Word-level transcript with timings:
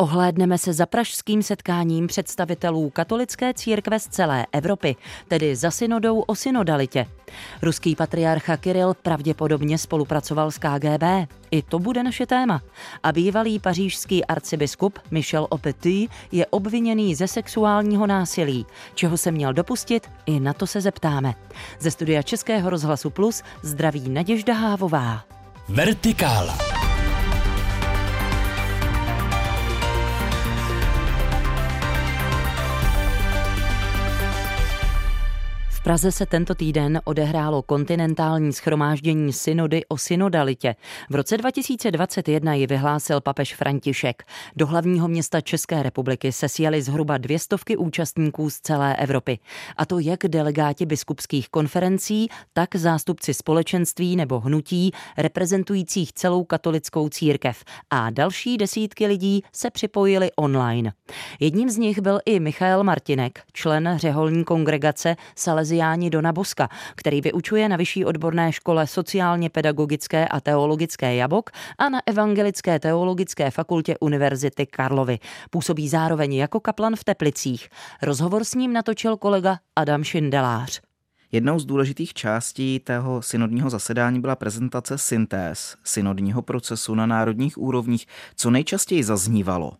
Ohlédneme 0.00 0.58
se 0.58 0.72
za 0.72 0.86
pražským 0.86 1.42
setkáním 1.42 2.06
představitelů 2.06 2.90
katolické 2.90 3.54
církve 3.54 4.00
z 4.00 4.08
celé 4.08 4.46
Evropy, 4.52 4.96
tedy 5.28 5.56
za 5.56 5.70
synodou 5.70 6.20
o 6.20 6.34
synodalitě. 6.34 7.06
Ruský 7.62 7.96
patriarcha 7.96 8.56
Kiril 8.56 8.94
pravděpodobně 8.94 9.78
spolupracoval 9.78 10.50
s 10.50 10.58
KGB. 10.58 11.02
I 11.50 11.62
to 11.62 11.78
bude 11.78 12.02
naše 12.02 12.26
téma. 12.26 12.62
A 13.02 13.12
bývalý 13.12 13.58
pařížský 13.58 14.24
arcibiskup 14.24 14.98
Michel 15.10 15.46
Opety 15.50 16.08
je 16.32 16.46
obviněný 16.46 17.14
ze 17.14 17.28
sexuálního 17.28 18.06
násilí. 18.06 18.66
Čeho 18.94 19.16
se 19.16 19.30
měl 19.30 19.52
dopustit, 19.52 20.10
i 20.26 20.40
na 20.40 20.52
to 20.52 20.66
se 20.66 20.80
zeptáme. 20.80 21.34
Ze 21.80 21.90
studia 21.90 22.22
Českého 22.22 22.70
rozhlasu 22.70 23.10
Plus 23.10 23.42
zdraví 23.62 24.08
Naděžda 24.08 24.54
Hávová. 24.54 25.24
Vertikála. 25.68 26.79
Praze 35.90 36.12
se 36.12 36.26
tento 36.26 36.54
týden 36.54 37.00
odehrálo 37.04 37.62
kontinentální 37.62 38.52
schromáždění 38.52 39.32
synody 39.32 39.84
o 39.88 39.98
synodalitě. 39.98 40.76
V 41.10 41.14
roce 41.14 41.36
2021 41.36 42.54
ji 42.54 42.66
vyhlásil 42.66 43.20
papež 43.20 43.54
František. 43.54 44.22
Do 44.56 44.66
hlavního 44.66 45.08
města 45.08 45.40
České 45.40 45.82
republiky 45.82 46.32
se 46.32 46.48
sjeli 46.48 46.82
zhruba 46.82 47.18
dvě 47.18 47.38
stovky 47.38 47.76
účastníků 47.76 48.50
z 48.50 48.60
celé 48.60 48.96
Evropy. 48.96 49.38
A 49.76 49.86
to 49.86 49.98
jak 49.98 50.18
delegáti 50.28 50.86
biskupských 50.86 51.48
konferencí, 51.48 52.28
tak 52.52 52.76
zástupci 52.76 53.34
společenství 53.34 54.16
nebo 54.16 54.40
hnutí 54.40 54.90
reprezentujících 55.18 56.12
celou 56.12 56.44
katolickou 56.44 57.08
církev. 57.08 57.64
A 57.90 58.10
další 58.10 58.56
desítky 58.58 59.06
lidí 59.06 59.42
se 59.52 59.70
připojili 59.70 60.30
online. 60.36 60.92
Jedním 61.40 61.70
z 61.70 61.76
nich 61.76 62.00
byl 62.00 62.20
i 62.26 62.40
Michael 62.40 62.84
Martinek, 62.84 63.42
člen 63.52 63.94
řeholní 63.96 64.44
kongregace 64.44 65.16
Salez 65.36 65.79
Salesiáni 65.80 66.10
Dona 66.10 66.32
Boska, 66.32 66.68
který 66.94 67.20
vyučuje 67.20 67.68
na 67.68 67.76
Vyšší 67.76 68.04
odborné 68.04 68.52
škole 68.52 68.86
sociálně 68.86 69.50
pedagogické 69.50 70.28
a 70.28 70.40
teologické 70.40 71.14
Jabok 71.14 71.50
a 71.78 71.88
na 71.88 72.00
Evangelické 72.06 72.78
teologické 72.78 73.50
fakultě 73.50 73.96
Univerzity 74.00 74.66
Karlovy. 74.66 75.18
Působí 75.50 75.88
zároveň 75.88 76.34
jako 76.34 76.60
kaplan 76.60 76.96
v 76.96 77.04
Teplicích. 77.04 77.68
Rozhovor 78.02 78.44
s 78.44 78.54
ním 78.54 78.72
natočil 78.72 79.16
kolega 79.16 79.58
Adam 79.76 80.04
Šindelář. 80.04 80.80
Jednou 81.32 81.58
z 81.58 81.64
důležitých 81.64 82.14
částí 82.14 82.78
tého 82.78 83.22
synodního 83.22 83.70
zasedání 83.70 84.20
byla 84.20 84.36
prezentace 84.36 84.98
syntéz 84.98 85.76
synodního 85.84 86.42
procesu 86.42 86.94
na 86.94 87.06
národních 87.06 87.58
úrovních. 87.58 88.06
Co 88.36 88.50
nejčastěji 88.50 89.04
zaznívalo? 89.04 89.72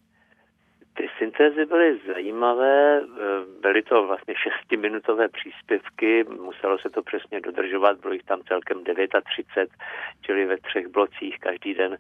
Syntézy 1.41 1.67
byly 1.67 2.01
zajímavé, 2.07 3.01
eh, 3.01 3.61
byly 3.61 3.83
to 3.83 4.07
vlastně 4.07 4.35
šestiminutové 4.37 5.29
příspěvky, 5.29 6.25
muselo 6.25 6.79
se 6.79 6.91
to 6.91 7.03
přesně 7.03 7.41
dodržovat, 7.41 8.01
bylo 8.01 8.13
jich 8.13 8.25
tam 8.25 8.43
celkem 8.49 8.85
39, 8.85 9.71
čili 10.23 10.45
ve 10.45 10.57
třech 10.57 10.87
blocích 10.87 11.39
každý 11.39 11.75
den 11.75 11.97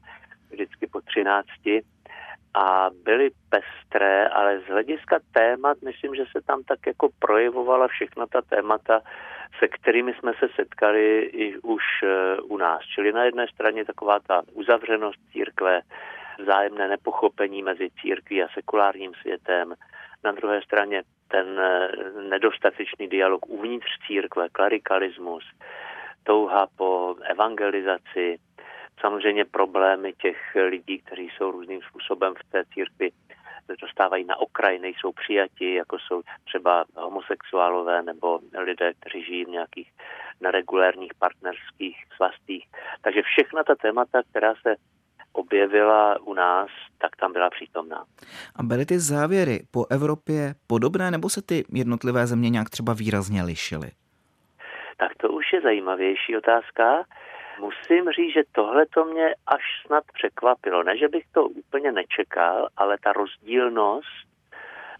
vždycky 0.50 0.86
po 0.86 1.00
13 1.00 1.82
a 2.54 2.90
byly 3.04 3.30
pestré, 3.50 4.28
ale 4.28 4.60
z 4.60 4.66
hlediska 4.66 5.18
témat, 5.32 5.82
myslím, 5.82 6.14
že 6.14 6.24
se 6.32 6.40
tam 6.46 6.62
tak 6.62 6.86
jako 6.86 7.08
projevovala 7.18 7.88
všechna 7.88 8.26
ta 8.26 8.42
témata, 8.42 9.00
se 9.58 9.68
kterými 9.68 10.14
jsme 10.14 10.32
se 10.38 10.46
setkali 10.56 11.18
i 11.20 11.58
už 11.58 11.82
eh, 12.02 12.40
u 12.40 12.56
nás. 12.56 12.80
Čili 12.94 13.12
na 13.12 13.24
jedné 13.24 13.46
straně 13.48 13.84
taková 13.84 14.20
ta 14.20 14.42
uzavřenost 14.52 15.20
církve, 15.32 15.80
vzájemné 16.42 16.88
nepochopení 16.88 17.62
mezi 17.62 17.90
církví 18.00 18.42
a 18.42 18.48
sekulárním 18.54 19.14
světem, 19.14 19.74
na 20.24 20.32
druhé 20.32 20.62
straně 20.62 21.02
ten 21.28 21.60
eh, 21.60 21.88
nedostatečný 22.28 23.08
dialog 23.08 23.46
uvnitř 23.48 23.86
církve, 24.06 24.48
klerikalismus, 24.48 25.44
touha 26.22 26.66
po 26.76 27.16
evangelizaci, 27.24 28.38
samozřejmě 29.00 29.44
problémy 29.44 30.12
těch 30.12 30.36
lidí, 30.68 30.98
kteří 30.98 31.30
jsou 31.36 31.50
různým 31.50 31.80
způsobem 31.82 32.34
v 32.34 32.50
té 32.50 32.64
církvi 32.74 33.10
dostávají 33.76 34.24
na 34.24 34.36
okraj, 34.36 34.78
nejsou 34.78 35.12
přijati, 35.12 35.74
jako 35.74 35.98
jsou 35.98 36.22
třeba 36.44 36.84
homosexuálové 36.96 38.02
nebo 38.02 38.40
lidé, 38.58 38.92
kteří 39.00 39.24
žijí 39.24 39.44
v 39.44 39.48
nějakých 39.48 39.92
neregulérních 40.40 41.14
partnerských 41.14 41.96
svastích. 42.16 42.66
Takže 43.02 43.22
všechna 43.22 43.64
ta 43.64 43.74
témata, 43.74 44.22
která 44.30 44.54
se 44.54 44.74
objevila 45.32 46.20
u 46.20 46.34
nás, 46.34 46.68
tak 46.98 47.16
tam 47.16 47.32
byla 47.32 47.50
přítomná. 47.50 48.04
A 48.56 48.62
byly 48.62 48.86
ty 48.86 48.98
závěry 48.98 49.60
po 49.70 49.86
Evropě 49.90 50.54
podobné, 50.66 51.10
nebo 51.10 51.28
se 51.28 51.42
ty 51.42 51.64
jednotlivé 51.72 52.26
země 52.26 52.50
nějak 52.50 52.70
třeba 52.70 52.92
výrazně 52.94 53.42
lišily? 53.42 53.90
Tak 54.96 55.14
to 55.16 55.28
už 55.28 55.52
je 55.52 55.60
zajímavější 55.60 56.36
otázka. 56.36 57.04
Musím 57.60 58.10
říct, 58.10 58.34
že 58.34 58.42
tohle 58.52 58.86
to 58.86 59.04
mě 59.04 59.34
až 59.46 59.62
snad 59.86 60.04
překvapilo. 60.12 60.82
Ne, 60.82 60.98
že 60.98 61.08
bych 61.08 61.24
to 61.32 61.44
úplně 61.44 61.92
nečekal, 61.92 62.68
ale 62.76 62.96
ta 63.04 63.12
rozdílnost 63.12 64.26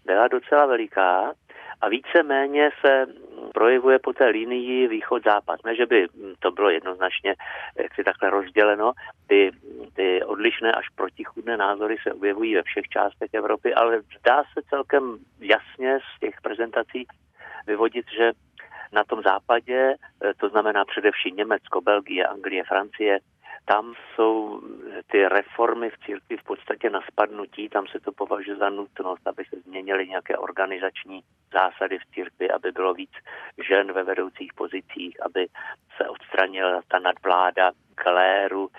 byla 0.05 0.27
docela 0.27 0.65
veliká 0.65 1.33
a 1.81 1.89
více-méně 1.89 2.69
se 2.85 3.05
projevuje 3.53 3.99
po 3.99 4.13
té 4.13 4.25
linii 4.25 4.87
východ-západ. 4.87 5.59
Ne, 5.65 5.75
že 5.75 5.85
by 5.85 6.07
to 6.39 6.51
bylo 6.51 6.69
jednoznačně 6.69 7.35
jak 7.79 7.95
si 7.95 8.03
takhle 8.03 8.29
rozděleno, 8.29 8.91
ty, 9.27 9.51
ty 9.95 10.23
odlišné 10.23 10.71
až 10.71 10.89
protichudné 10.89 11.57
názory 11.57 11.95
se 12.03 12.13
objevují 12.13 12.55
ve 12.55 12.63
všech 12.63 12.87
částech 12.87 13.33
Evropy, 13.33 13.73
ale 13.73 14.01
zdá 14.19 14.43
se 14.43 14.61
celkem 14.69 15.17
jasně 15.39 15.99
z 15.99 16.19
těch 16.19 16.41
prezentací 16.41 17.07
vyvodit, 17.67 18.05
že 18.17 18.31
na 18.93 19.03
tom 19.03 19.21
západě, 19.21 19.95
to 20.37 20.49
znamená 20.49 20.85
především 20.85 21.35
Německo, 21.35 21.81
Belgie, 21.81 22.25
Anglie, 22.25 22.63
Francie, 22.63 23.19
tam 23.65 23.93
jsou 24.15 24.61
ty 25.11 25.27
reformy 25.27 25.89
v 25.89 26.05
církvi 26.05 26.37
v 26.37 26.43
podstatě 26.43 26.89
na 26.89 27.01
spadnutí, 27.11 27.69
tam 27.69 27.87
se 27.87 27.99
to 27.99 28.11
považuje 28.11 28.57
za 28.57 28.69
nutnost, 28.69 29.27
aby 29.27 29.45
se 29.45 29.59
změnily 29.59 30.07
nějaké 30.07 30.37
organizační 30.37 31.23
zásady 31.53 31.99
v 31.99 32.13
církvi, 32.13 32.51
aby 32.51 32.71
bylo 32.71 32.93
víc 32.93 33.11
žen 33.67 33.91
ve 33.91 34.03
vedoucích 34.03 34.53
pozicích, 34.53 35.25
aby 35.25 35.47
se 35.97 36.09
odstranila 36.09 36.81
ta 36.87 36.99
nadvláda 36.99 37.71
kléru, 37.95 38.69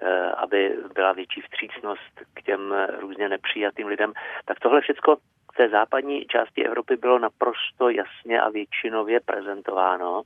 eh, 0.00 0.30
aby 0.30 0.76
byla 0.94 1.12
větší 1.12 1.40
vstřícnost 1.40 2.20
k 2.34 2.42
těm 2.42 2.74
různě 2.98 3.28
nepřijatým 3.28 3.86
lidem. 3.86 4.12
Tak 4.44 4.60
tohle 4.60 4.80
všechno 4.80 5.16
v 5.52 5.56
té 5.56 5.68
západní 5.68 6.24
části 6.26 6.66
Evropy 6.66 6.96
bylo 6.96 7.18
naprosto 7.18 7.88
jasně 7.88 8.40
a 8.40 8.50
většinově 8.50 9.20
prezentováno. 9.20 10.22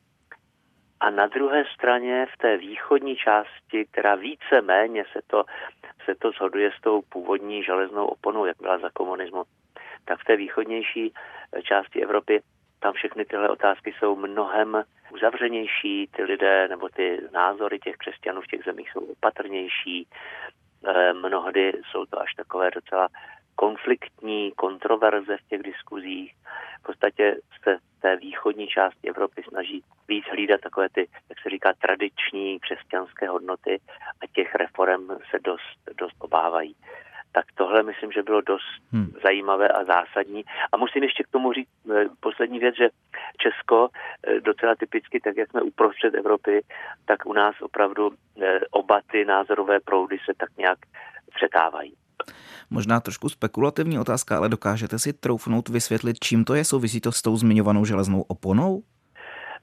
A 1.05 1.11
na 1.11 1.27
druhé 1.27 1.65
straně 1.75 2.27
v 2.35 2.39
té 2.39 2.57
východní 2.57 3.17
části, 3.17 3.85
která 3.91 4.15
více 4.15 4.61
méně 4.61 5.05
se 5.13 5.21
to, 5.27 5.45
se 6.05 6.15
to 6.15 6.31
shoduje 6.31 6.71
s 6.79 6.81
tou 6.81 7.03
původní 7.03 7.63
železnou 7.63 8.07
oponou, 8.07 8.45
jak 8.45 8.57
byla 8.61 8.79
za 8.79 8.91
komunismu, 8.91 9.43
tak 10.05 10.21
v 10.21 10.25
té 10.25 10.37
východnější 10.37 11.15
části 11.63 12.03
Evropy 12.03 12.43
tam 12.81 12.93
všechny 12.93 13.25
tyhle 13.25 13.49
otázky 13.49 13.95
jsou 13.99 14.17
mnohem 14.17 14.85
uzavřenější, 15.13 16.09
ty 16.17 16.23
lidé 16.23 16.69
nebo 16.69 16.89
ty 16.89 17.21
názory 17.33 17.79
těch 17.79 17.97
křesťanů 17.97 18.41
v 18.41 18.47
těch 18.47 18.65
zemích 18.65 18.91
jsou 18.91 19.01
opatrnější, 19.01 20.09
eh, 20.87 21.13
mnohdy 21.13 21.73
jsou 21.91 22.05
to 22.07 22.21
až 22.21 22.35
takové 22.35 22.71
docela 22.71 23.09
konfliktní 23.57 24.53
kontroverze 24.53 25.37
v 25.37 25.49
těch 25.49 25.63
diskuzích. 25.63 26.35
V 26.81 26.83
podstatě 26.87 27.37
se 27.63 27.79
té 28.05 28.17
východní 28.17 28.67
části 28.67 29.09
Evropy 29.09 29.43
snaží 29.49 29.83
víc 30.09 30.25
hlídat 30.31 30.61
takové 30.61 30.89
ty, 30.89 31.09
jak 31.29 31.39
se 31.43 31.51
říká, 31.51 31.73
tradiční 31.79 32.61
křesťanské 32.61 33.29
hodnoty 33.29 33.81
a 34.21 34.27
těch 34.35 34.55
reform 34.55 35.09
se 35.31 35.39
dost, 35.45 35.79
dost 35.99 36.17
obávají. 36.19 36.77
Tak 37.33 37.45
tohle 37.55 37.83
myslím, 37.83 38.13
že 38.13 38.23
bylo 38.23 38.41
dost 38.41 38.71
hmm. 38.93 39.13
zajímavé 39.25 39.69
a 39.69 39.85
zásadní. 39.85 40.45
A 40.73 40.77
musím 40.77 41.03
ještě 41.03 41.23
k 41.25 41.29
tomu 41.29 41.53
říct 41.53 41.69
eh, 41.91 42.05
poslední 42.21 42.59
věc, 42.59 42.77
že 42.77 42.89
Česko 43.39 43.89
eh, 43.89 44.41
docela 44.41 44.75
typicky, 44.75 45.21
tak 45.21 45.37
jak 45.37 45.51
jsme 45.51 45.63
uprostřed 45.63 46.15
Evropy, 46.15 46.63
tak 47.05 47.27
u 47.27 47.33
nás 47.33 47.55
opravdu 47.61 48.11
eh, 48.43 48.61
oba 48.71 49.01
ty 49.11 49.25
názorové 49.25 49.81
proudy 49.81 50.19
se 50.25 50.33
tak 50.37 50.49
nějak 50.57 50.79
přetávají. 51.35 51.95
Možná 52.71 53.01
trošku 53.01 53.29
spekulativní 53.29 53.99
otázka, 53.99 54.37
ale 54.37 54.49
dokážete 54.49 54.99
si 54.99 55.13
troufnout 55.13 55.69
vysvětlit, 55.69 56.17
čím 56.21 56.45
to 56.45 56.55
je? 56.55 56.65
Souvisí 56.65 57.01
to 57.01 57.13
s 57.13 57.23
tou 57.23 57.37
zmiňovanou 57.37 57.85
železnou 57.85 58.21
oponou? 58.21 58.83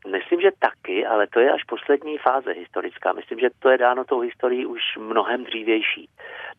Myslím, 0.08 0.42
že 0.42 0.50
taky, 0.60 1.06
ale 1.06 1.28
to 1.28 1.40
je 1.40 1.52
až 1.52 1.64
poslední 1.64 2.18
fáze 2.18 2.52
historická. 2.52 3.14
Myslím, 3.14 3.40
že 3.40 3.50
to 3.60 3.70
je 3.70 3.78
dáno 3.78 4.04
tou 4.04 4.20
historií 4.20 4.66
už 4.66 4.82
mnohem 4.98 5.44
dřívější. 5.44 6.10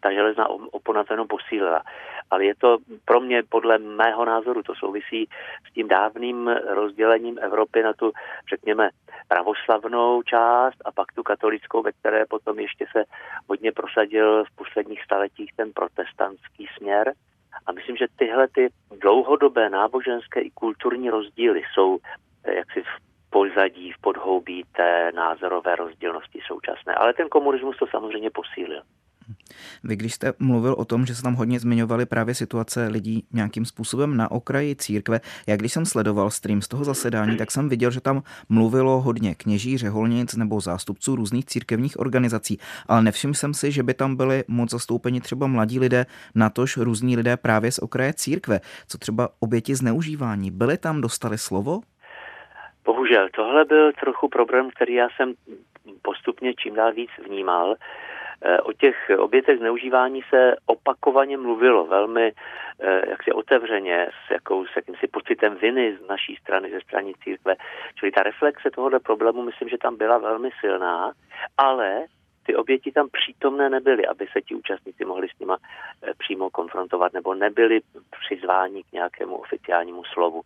Ta 0.00 0.12
železná 0.12 0.48
opona 0.48 1.04
to 1.04 1.12
jenom 1.12 1.28
posílila. 1.28 1.82
Ale 2.30 2.44
je 2.44 2.54
to 2.54 2.78
pro 3.04 3.20
mě, 3.20 3.42
podle 3.48 3.78
mého 3.78 4.24
názoru, 4.24 4.62
to 4.62 4.74
souvisí 4.74 5.28
s 5.70 5.72
tím 5.72 5.88
dávným 5.88 6.48
rozdělením 6.48 7.38
Evropy 7.42 7.82
na 7.82 7.92
tu, 7.92 8.12
řekněme, 8.48 8.90
pravoslavnou 9.28 10.22
část 10.22 10.76
a 10.84 10.92
pak 10.92 11.12
tu 11.12 11.22
katolickou, 11.22 11.82
ve 11.82 11.92
které 11.92 12.26
potom 12.26 12.58
ještě 12.58 12.86
se 12.92 13.04
hodně 13.48 13.72
prosadil 13.72 14.44
v 14.44 14.56
posledních 14.56 15.04
staletích 15.04 15.50
ten 15.56 15.72
protestantský 15.72 16.68
směr. 16.76 17.12
A 17.66 17.72
myslím, 17.72 17.96
že 17.96 18.06
tyhle 18.16 18.48
ty 18.48 18.68
dlouhodobé 19.00 19.70
náboženské 19.70 20.40
i 20.40 20.50
kulturní 20.50 21.10
rozdíly 21.10 21.62
jsou 21.74 21.98
eh, 22.44 22.54
jaksi 22.54 22.82
v 22.82 23.11
pozadí, 23.32 23.92
v 23.92 24.00
podhoubí 24.00 24.64
té 24.76 25.12
názorové 25.14 25.76
rozdílnosti 25.76 26.40
současné. 26.46 26.94
Ale 26.94 27.12
ten 27.14 27.28
komunismus 27.28 27.76
to 27.76 27.86
samozřejmě 27.86 28.30
posílil. 28.30 28.82
Vy, 29.84 29.96
když 29.96 30.14
jste 30.14 30.32
mluvil 30.38 30.74
o 30.78 30.84
tom, 30.84 31.06
že 31.06 31.14
se 31.14 31.22
tam 31.22 31.34
hodně 31.34 31.60
zmiňovaly 31.60 32.06
právě 32.06 32.34
situace 32.34 32.86
lidí 32.86 33.24
nějakým 33.32 33.64
způsobem 33.64 34.16
na 34.16 34.30
okraji 34.30 34.76
církve, 34.76 35.20
já 35.46 35.56
když 35.56 35.72
jsem 35.72 35.86
sledoval 35.86 36.30
stream 36.30 36.62
z 36.62 36.68
toho 36.68 36.84
zasedání, 36.84 37.36
tak 37.36 37.50
jsem 37.50 37.68
viděl, 37.68 37.90
že 37.90 38.00
tam 38.00 38.22
mluvilo 38.48 39.00
hodně 39.00 39.34
kněží, 39.34 39.78
řeholnic 39.78 40.34
nebo 40.34 40.60
zástupců 40.60 41.16
různých 41.16 41.44
církevních 41.44 42.00
organizací, 42.00 42.58
ale 42.86 43.02
nevšiml 43.02 43.34
jsem 43.34 43.54
si, 43.54 43.72
že 43.72 43.82
by 43.82 43.94
tam 43.94 44.16
byli 44.16 44.44
moc 44.48 44.70
zastoupeni 44.70 45.20
třeba 45.20 45.46
mladí 45.46 45.78
lidé, 45.78 46.06
natož 46.34 46.76
různí 46.76 47.16
lidé 47.16 47.36
právě 47.36 47.72
z 47.72 47.78
okraje 47.78 48.14
církve, 48.14 48.60
co 48.88 48.98
třeba 48.98 49.28
oběti 49.40 49.74
zneužívání. 49.74 50.50
Byli 50.50 50.78
tam, 50.78 51.00
dostali 51.00 51.38
slovo? 51.38 51.80
Bohužel, 52.84 53.28
tohle 53.28 53.64
byl 53.64 53.92
trochu 53.92 54.28
problém, 54.28 54.70
který 54.70 54.94
já 54.94 55.08
jsem 55.16 55.34
postupně 56.02 56.54
čím 56.54 56.74
dál 56.74 56.92
víc 56.92 57.10
vnímal. 57.24 57.76
Eh, 58.44 58.60
o 58.60 58.72
těch 58.72 59.10
obětech 59.18 59.58
zneužívání 59.58 60.22
se 60.30 60.56
opakovaně 60.66 61.36
mluvilo 61.36 61.86
velmi 61.86 62.32
eh, 62.80 63.10
jaksi 63.10 63.32
otevřeně, 63.32 64.08
s, 64.26 64.30
jakou, 64.30 64.66
s 64.66 64.76
jakýmsi 64.76 65.06
pocitem 65.08 65.56
viny 65.56 65.96
z 65.96 66.08
naší 66.08 66.36
strany, 66.36 66.70
ze 66.70 66.80
strany 66.80 67.12
církve. 67.24 67.54
Čili 67.94 68.12
ta 68.12 68.22
reflexe 68.22 68.70
tohoto 68.70 69.00
problému, 69.00 69.42
myslím, 69.42 69.68
že 69.68 69.78
tam 69.78 69.96
byla 69.96 70.18
velmi 70.18 70.50
silná, 70.60 71.12
ale 71.58 72.04
ty 72.46 72.56
oběti 72.56 72.92
tam 72.92 73.08
přítomné 73.12 73.70
nebyly, 73.70 74.06
aby 74.06 74.26
se 74.32 74.40
ti 74.40 74.54
účastníci 74.54 75.04
mohli 75.04 75.28
s 75.28 75.38
nima 75.40 75.56
eh, 76.02 76.12
přímo 76.18 76.50
konfrontovat, 76.50 77.12
nebo 77.12 77.34
nebyli 77.34 77.80
přizváni 78.20 78.82
k 78.82 78.92
nějakému 78.92 79.36
oficiálnímu 79.36 80.04
slovu. 80.04 80.42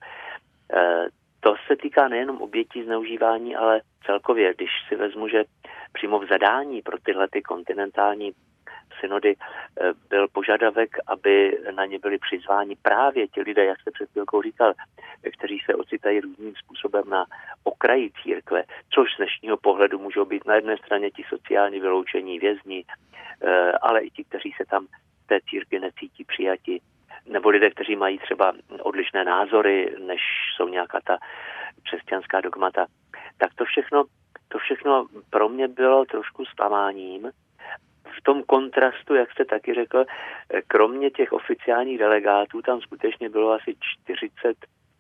To 1.47 1.55
se 1.67 1.77
týká 1.77 2.09
nejenom 2.09 2.43
obětí 2.43 2.83
zneužívání, 2.83 3.57
ale 3.57 3.81
celkově, 4.07 4.55
když 4.55 4.71
si 4.89 4.97
vezmu, 4.97 5.29
že 5.29 5.45
přímo 5.93 6.19
v 6.19 6.29
zadání 6.29 6.83
pro 6.83 6.99
tyhle 6.99 7.29
ty 7.29 7.43
kontinentální 7.43 8.33
synody 9.01 9.37
eh, 9.37 9.93
byl 10.09 10.29
požadavek, 10.29 10.97
aby 11.07 11.59
na 11.75 11.87
ně 11.87 11.99
byli 11.99 12.19
přizváni 12.19 12.77
právě 12.83 13.29
ti 13.29 13.43
lidé, 13.43 13.65
jak 13.65 13.81
jste 13.81 13.91
před 13.91 14.11
chvilkou 14.11 14.43
říkal, 14.43 14.73
kteří 15.39 15.59
se 15.67 15.75
ocitají 15.75 16.21
různým 16.21 16.55
způsobem 16.57 17.05
na 17.09 17.25
okraji 17.65 18.11
církve, 18.23 18.63
což 18.91 19.15
z 19.15 19.17
dnešního 19.17 19.57
pohledu 19.57 19.99
můžou 19.99 20.25
být 20.25 20.47
na 20.47 20.55
jedné 20.55 20.77
straně 20.77 21.11
ti 21.11 21.25
sociálně 21.29 21.81
vyloučení 21.81 22.39
vězni, 22.39 22.85
eh, 23.43 23.73
ale 23.73 24.01
i 24.01 24.11
ti, 24.11 24.25
kteří 24.25 24.53
se 24.57 24.65
tam 24.71 24.87
té 25.27 25.39
církvi 25.51 25.81
necítí 25.81 26.25
přijati, 26.25 26.81
nebo 27.29 27.49
lidé, 27.49 27.71
kteří 27.71 27.97
mají 27.97 28.19
třeba 28.19 28.53
odlišné 28.83 29.25
názory, 29.25 29.95
než 30.07 30.21
jsou 30.57 30.69
nějaká 30.69 31.01
ta 31.05 31.19
křesťanská 31.83 32.41
dogmata, 32.41 32.87
tak 33.39 33.55
to 33.55 33.65
všechno, 33.65 34.05
to 34.49 34.59
všechno 34.59 35.07
pro 35.31 35.49
mě 35.49 35.69
bylo 35.69 36.05
trošku 36.05 36.45
zklamáním. 36.45 37.31
V 38.19 38.23
tom 38.23 38.43
kontrastu, 38.43 39.15
jak 39.15 39.33
jste 39.33 39.45
taky 39.45 39.75
řekl, 39.75 40.05
kromě 40.67 41.11
těch 41.11 41.33
oficiálních 41.33 41.99
delegátů, 41.99 42.63
tam 42.63 42.81
skutečně 42.81 43.29
bylo 43.29 43.53
asi 43.53 43.77
40 44.03 44.57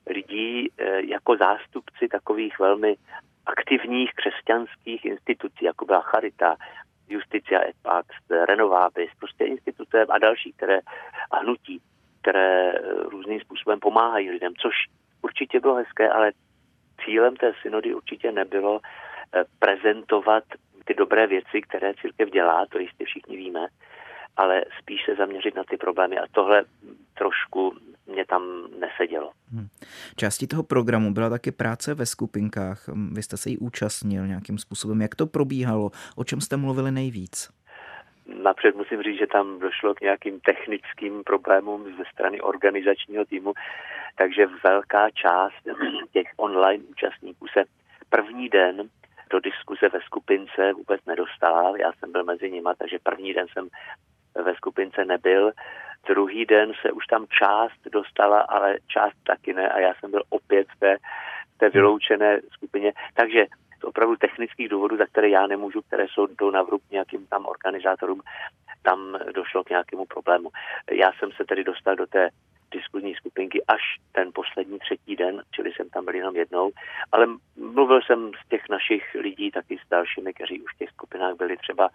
lidí 0.06 0.68
eh, 0.78 1.00
jako 1.06 1.36
zástupci 1.36 2.08
takových 2.08 2.58
velmi 2.58 2.96
aktivních 3.46 4.10
křesťanských 4.14 5.04
institucí, 5.04 5.64
jako 5.64 5.84
byla 5.84 6.00
Charita, 6.00 6.56
Justicia 7.08 7.60
et 7.60 7.76
Pax, 7.82 8.06
Renovabis, 8.48 9.10
prostě 9.18 9.44
instituce 9.44 10.06
a 10.08 10.18
další, 10.18 10.52
které 10.52 10.78
a 11.30 11.38
hnutí, 11.38 11.82
které 12.26 12.72
eh, 12.72 12.78
různým 13.10 13.40
způsobem 13.40 13.80
pomáhají 13.80 14.30
lidem, 14.30 14.52
což 14.62 14.72
určitě 15.22 15.60
bylo 15.60 15.74
hezké, 15.74 16.08
ale 16.08 16.32
cílem 17.04 17.36
té 17.36 17.52
synody 17.62 17.94
určitě 17.94 18.32
nebylo 18.32 18.80
eh, 18.80 19.44
prezentovat 19.58 20.44
ty 20.84 20.94
dobré 20.94 21.26
věci, 21.26 21.60
které 21.68 21.94
církev 21.94 22.30
dělá, 22.30 22.66
to 22.70 22.78
jistě 22.78 23.04
všichni 23.04 23.36
víme, 23.36 23.66
ale 24.36 24.64
spíš 24.78 25.00
se 25.04 25.14
zaměřit 25.14 25.54
na 25.54 25.64
ty 25.70 25.76
problémy 25.76 26.18
a 26.18 26.24
tohle 26.32 26.64
trošku 27.18 27.74
mě 28.06 28.24
tam 28.26 28.42
nesedělo. 28.78 29.30
Hmm. 29.52 29.68
Částí 30.16 30.46
toho 30.46 30.62
programu 30.62 31.12
byla 31.14 31.30
taky 31.30 31.52
práce 31.52 31.94
ve 31.94 32.06
skupinkách. 32.06 32.88
Vy 33.12 33.22
jste 33.22 33.36
se 33.36 33.50
jí 33.50 33.58
účastnil 33.58 34.26
nějakým 34.26 34.58
způsobem. 34.58 35.02
Jak 35.02 35.14
to 35.14 35.26
probíhalo? 35.26 35.90
O 36.16 36.24
čem 36.24 36.40
jste 36.40 36.56
mluvili 36.56 36.92
nejvíc? 36.92 37.48
Napřed 38.28 38.76
musím 38.76 39.02
říct, 39.02 39.18
že 39.18 39.26
tam 39.26 39.58
došlo 39.58 39.94
k 39.94 40.00
nějakým 40.00 40.40
technickým 40.40 41.24
problémům 41.24 41.96
ze 41.96 42.04
strany 42.12 42.40
organizačního 42.40 43.24
týmu, 43.24 43.52
takže 44.16 44.46
velká 44.64 45.10
část 45.10 45.54
těch 46.12 46.26
online 46.36 46.84
účastníků 46.84 47.46
se 47.46 47.64
první 48.10 48.48
den 48.48 48.88
do 49.30 49.40
diskuze 49.40 49.88
ve 49.88 50.00
skupince 50.00 50.72
vůbec 50.72 51.00
nedostala. 51.06 51.76
Já 51.78 51.92
jsem 51.92 52.12
byl 52.12 52.24
mezi 52.24 52.50
nimi, 52.50 52.68
takže 52.78 52.98
první 53.02 53.34
den 53.34 53.46
jsem 53.52 53.68
ve 54.34 54.54
skupince 54.54 55.04
nebyl. 55.04 55.52
Druhý 56.06 56.44
den 56.44 56.72
se 56.82 56.92
už 56.92 57.06
tam 57.06 57.26
část 57.26 57.80
dostala, 57.92 58.40
ale 58.40 58.78
část 58.86 59.14
taky 59.26 59.52
ne 59.52 59.68
a 59.68 59.78
já 59.80 59.94
jsem 59.94 60.10
byl 60.10 60.22
opět 60.30 60.66
v 60.76 60.78
té, 60.78 60.96
té 61.56 61.68
vyloučené 61.68 62.40
skupině. 62.52 62.92
Takže 63.14 63.46
z 63.80 63.84
opravdu 63.84 64.16
technických 64.16 64.68
důvodů, 64.68 64.96
za 64.96 65.06
které 65.06 65.28
já 65.28 65.46
nemůžu, 65.46 65.82
které 65.82 66.06
jsou 66.08 66.26
do 66.26 66.50
na 66.50 66.62
vrub 66.62 66.82
nějakým 66.90 67.26
tam 67.26 67.46
organizátorům, 67.46 68.20
tam 68.82 69.18
došlo 69.34 69.64
k 69.64 69.70
nějakému 69.70 70.04
problému. 70.04 70.50
Já 70.90 71.12
jsem 71.12 71.32
se 71.32 71.44
tedy 71.44 71.64
dostal 71.64 71.96
do 71.96 72.06
té 72.06 72.30
diskuzní 72.70 73.14
skupinky 73.14 73.64
až 73.68 73.82
ten 74.12 74.30
poslední 74.34 74.78
třetí 74.78 75.16
den, 75.16 75.42
čili 75.50 75.72
jsem 75.72 75.88
tam 75.90 76.04
byl 76.04 76.14
jenom 76.14 76.36
jednou, 76.36 76.70
ale 77.12 77.26
mluvil 77.56 78.00
jsem 78.02 78.30
z 78.44 78.48
těch 78.48 78.68
našich 78.70 79.04
lidí 79.14 79.50
taky 79.50 79.78
s 79.78 79.88
dalšími, 79.88 80.34
kteří 80.34 80.62
už 80.62 80.74
v 80.74 80.78
těch 80.78 80.90
skupinách 80.90 81.36
byli 81.36 81.56
třeba 81.56 81.88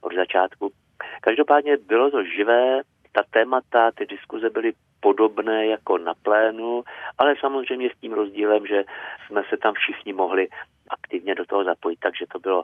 od 0.00 0.14
začátku. 0.14 0.72
Každopádně 1.20 1.76
bylo 1.76 2.10
to 2.10 2.24
živé, 2.24 2.80
ta 3.14 3.22
témata, 3.30 3.90
ty 3.90 4.06
diskuze 4.06 4.50
byly 4.50 4.72
podobné 5.00 5.66
jako 5.66 5.98
na 5.98 6.14
plénu, 6.14 6.84
ale 7.18 7.34
samozřejmě 7.40 7.90
s 7.90 8.00
tím 8.00 8.12
rozdílem, 8.12 8.66
že 8.66 8.84
jsme 9.26 9.42
se 9.48 9.56
tam 9.56 9.74
všichni 9.74 10.12
mohli 10.12 10.48
aktivně 10.90 11.34
do 11.34 11.44
toho 11.44 11.64
zapojit, 11.64 11.98
takže 12.00 12.26
to 12.32 12.38
bylo 12.38 12.62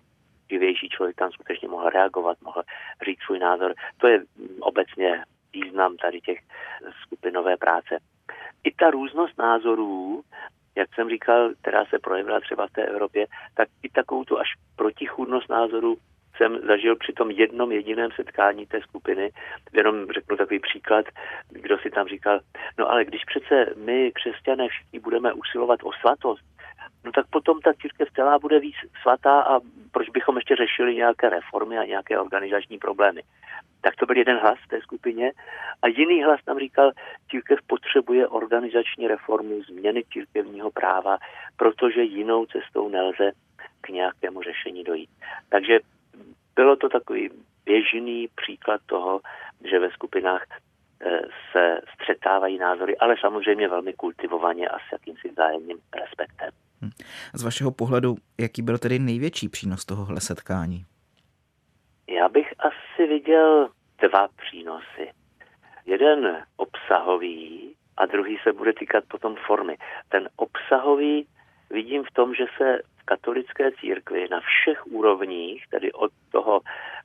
živější, 0.50 0.88
člověk 0.88 1.16
tam 1.16 1.32
skutečně 1.32 1.68
mohl 1.68 1.90
reagovat, 1.90 2.38
mohl 2.40 2.62
říct 3.06 3.22
svůj 3.22 3.38
názor. 3.38 3.74
To 3.98 4.06
je 4.06 4.22
obecně 4.60 5.24
význam 5.52 5.96
tady 5.96 6.20
těch 6.20 6.38
skupinové 7.02 7.56
práce. 7.56 7.98
I 8.64 8.70
ta 8.74 8.90
různost 8.90 9.38
názorů, 9.38 10.22
jak 10.76 10.94
jsem 10.94 11.08
říkal, 11.08 11.50
která 11.60 11.84
se 11.84 11.98
projevila 11.98 12.40
třeba 12.40 12.66
v 12.66 12.72
té 12.72 12.82
Evropě, 12.84 13.26
tak 13.54 13.68
i 13.82 13.88
takovou 13.88 14.24
tu 14.24 14.38
až 14.38 14.48
protichůdnost 14.76 15.48
názorů 15.48 15.96
jsem 16.40 16.58
zažil 16.66 16.96
při 16.96 17.12
tom 17.12 17.30
jednom 17.30 17.72
jediném 17.72 18.10
setkání 18.16 18.66
té 18.66 18.80
skupiny. 18.80 19.30
Jenom 19.72 20.06
řeknu 20.10 20.36
takový 20.36 20.60
příklad, 20.60 21.06
kdo 21.50 21.78
si 21.78 21.90
tam 21.90 22.08
říkal, 22.08 22.40
no 22.78 22.90
ale 22.90 23.04
když 23.04 23.24
přece 23.24 23.74
my, 23.76 24.12
křesťané, 24.14 24.68
všichni 24.68 25.00
budeme 25.00 25.32
usilovat 25.32 25.80
o 25.82 25.92
svatost, 25.92 26.44
no 27.04 27.12
tak 27.12 27.26
potom 27.30 27.60
ta 27.60 27.72
církev 27.74 28.08
celá 28.14 28.38
bude 28.38 28.60
víc 28.60 28.76
svatá 29.02 29.40
a 29.40 29.60
proč 29.92 30.08
bychom 30.08 30.36
ještě 30.36 30.56
řešili 30.56 30.94
nějaké 30.94 31.28
reformy 31.28 31.78
a 31.78 31.84
nějaké 31.84 32.18
organizační 32.18 32.78
problémy. 32.78 33.22
Tak 33.80 33.96
to 33.96 34.06
byl 34.06 34.16
jeden 34.16 34.38
hlas 34.38 34.58
v 34.64 34.68
té 34.68 34.80
skupině 34.80 35.32
a 35.82 35.88
jiný 35.88 36.22
hlas 36.22 36.40
tam 36.44 36.58
říkal, 36.58 36.92
církev 37.30 37.58
potřebuje 37.66 38.28
organizační 38.28 39.08
reformu, 39.08 39.62
změny 39.62 40.02
církevního 40.12 40.70
práva, 40.70 41.18
protože 41.56 42.02
jinou 42.02 42.46
cestou 42.46 42.88
nelze 42.88 43.32
k 43.80 43.88
nějakému 43.88 44.42
řešení 44.42 44.84
dojít. 44.84 45.10
Takže 45.48 45.78
bylo 46.56 46.76
to 46.76 46.88
takový 46.88 47.30
běžný 47.64 48.28
příklad 48.36 48.80
toho, 48.86 49.20
že 49.70 49.78
ve 49.78 49.90
skupinách 49.90 50.46
eh, 50.50 51.20
se 51.52 51.80
střetávají 51.94 52.58
názory, 52.58 52.96
ale 52.96 53.16
samozřejmě 53.20 53.68
velmi 53.68 53.92
kultivovaně 53.92 54.68
a 54.68 54.78
s 54.78 54.92
jakýmsi 54.92 55.28
vzájemným 55.28 55.78
respektem. 56.00 56.50
Hm. 56.82 56.90
Z 57.34 57.44
vašeho 57.44 57.70
pohledu, 57.70 58.16
jaký 58.40 58.62
byl 58.62 58.78
tedy 58.78 58.98
největší 58.98 59.48
přínos 59.48 59.84
tohohle 59.84 60.20
setkání? 60.20 60.84
Já 62.08 62.28
bych 62.28 62.54
asi 62.58 63.06
viděl 63.06 63.68
dva 63.98 64.28
přínosy. 64.28 65.12
Jeden 65.86 66.42
obsahový 66.56 67.74
a 67.96 68.06
druhý 68.06 68.38
se 68.42 68.52
bude 68.52 68.72
týkat 68.72 69.04
potom 69.08 69.36
formy. 69.46 69.76
Ten 70.08 70.28
obsahový 70.36 71.26
vidím 71.70 72.04
v 72.04 72.10
tom, 72.10 72.34
že 72.34 72.44
se 72.56 72.78
v 72.98 73.04
katolické 73.04 73.72
církvi 73.72 74.28
na 74.30 74.40
všech 74.40 74.86
úrovních, 74.86 75.66
tedy 75.70 75.92
od 75.92 76.12
toho, 76.32 76.60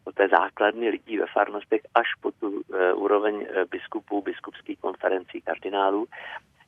od 0.05 0.15
té 0.15 0.27
základny 0.27 0.89
lidí 0.89 1.17
ve 1.17 1.25
farnostech 1.27 1.81
až 1.95 2.07
po 2.21 2.31
tu 2.31 2.49
uh, 2.49 2.61
úroveň 2.95 3.35
uh, 3.35 3.45
biskupů, 3.71 4.21
biskupských 4.21 4.79
konferencí, 4.79 5.41
kardinálů, 5.41 6.05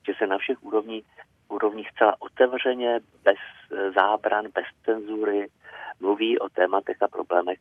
že 0.08 0.14
se 0.18 0.28
na 0.28 0.38
všech 0.38 0.64
úrovních, 0.64 1.06
úrovních 1.50 1.90
zcela 1.90 2.16
otevřeně, 2.20 3.00
bez 3.24 3.38
uh, 3.72 3.94
zábran, 3.94 4.46
bez 4.54 4.66
cenzury, 4.86 5.48
mluví 6.00 6.40
o 6.40 6.50
tématech 6.50 7.02
a 7.02 7.08
problémech, 7.08 7.60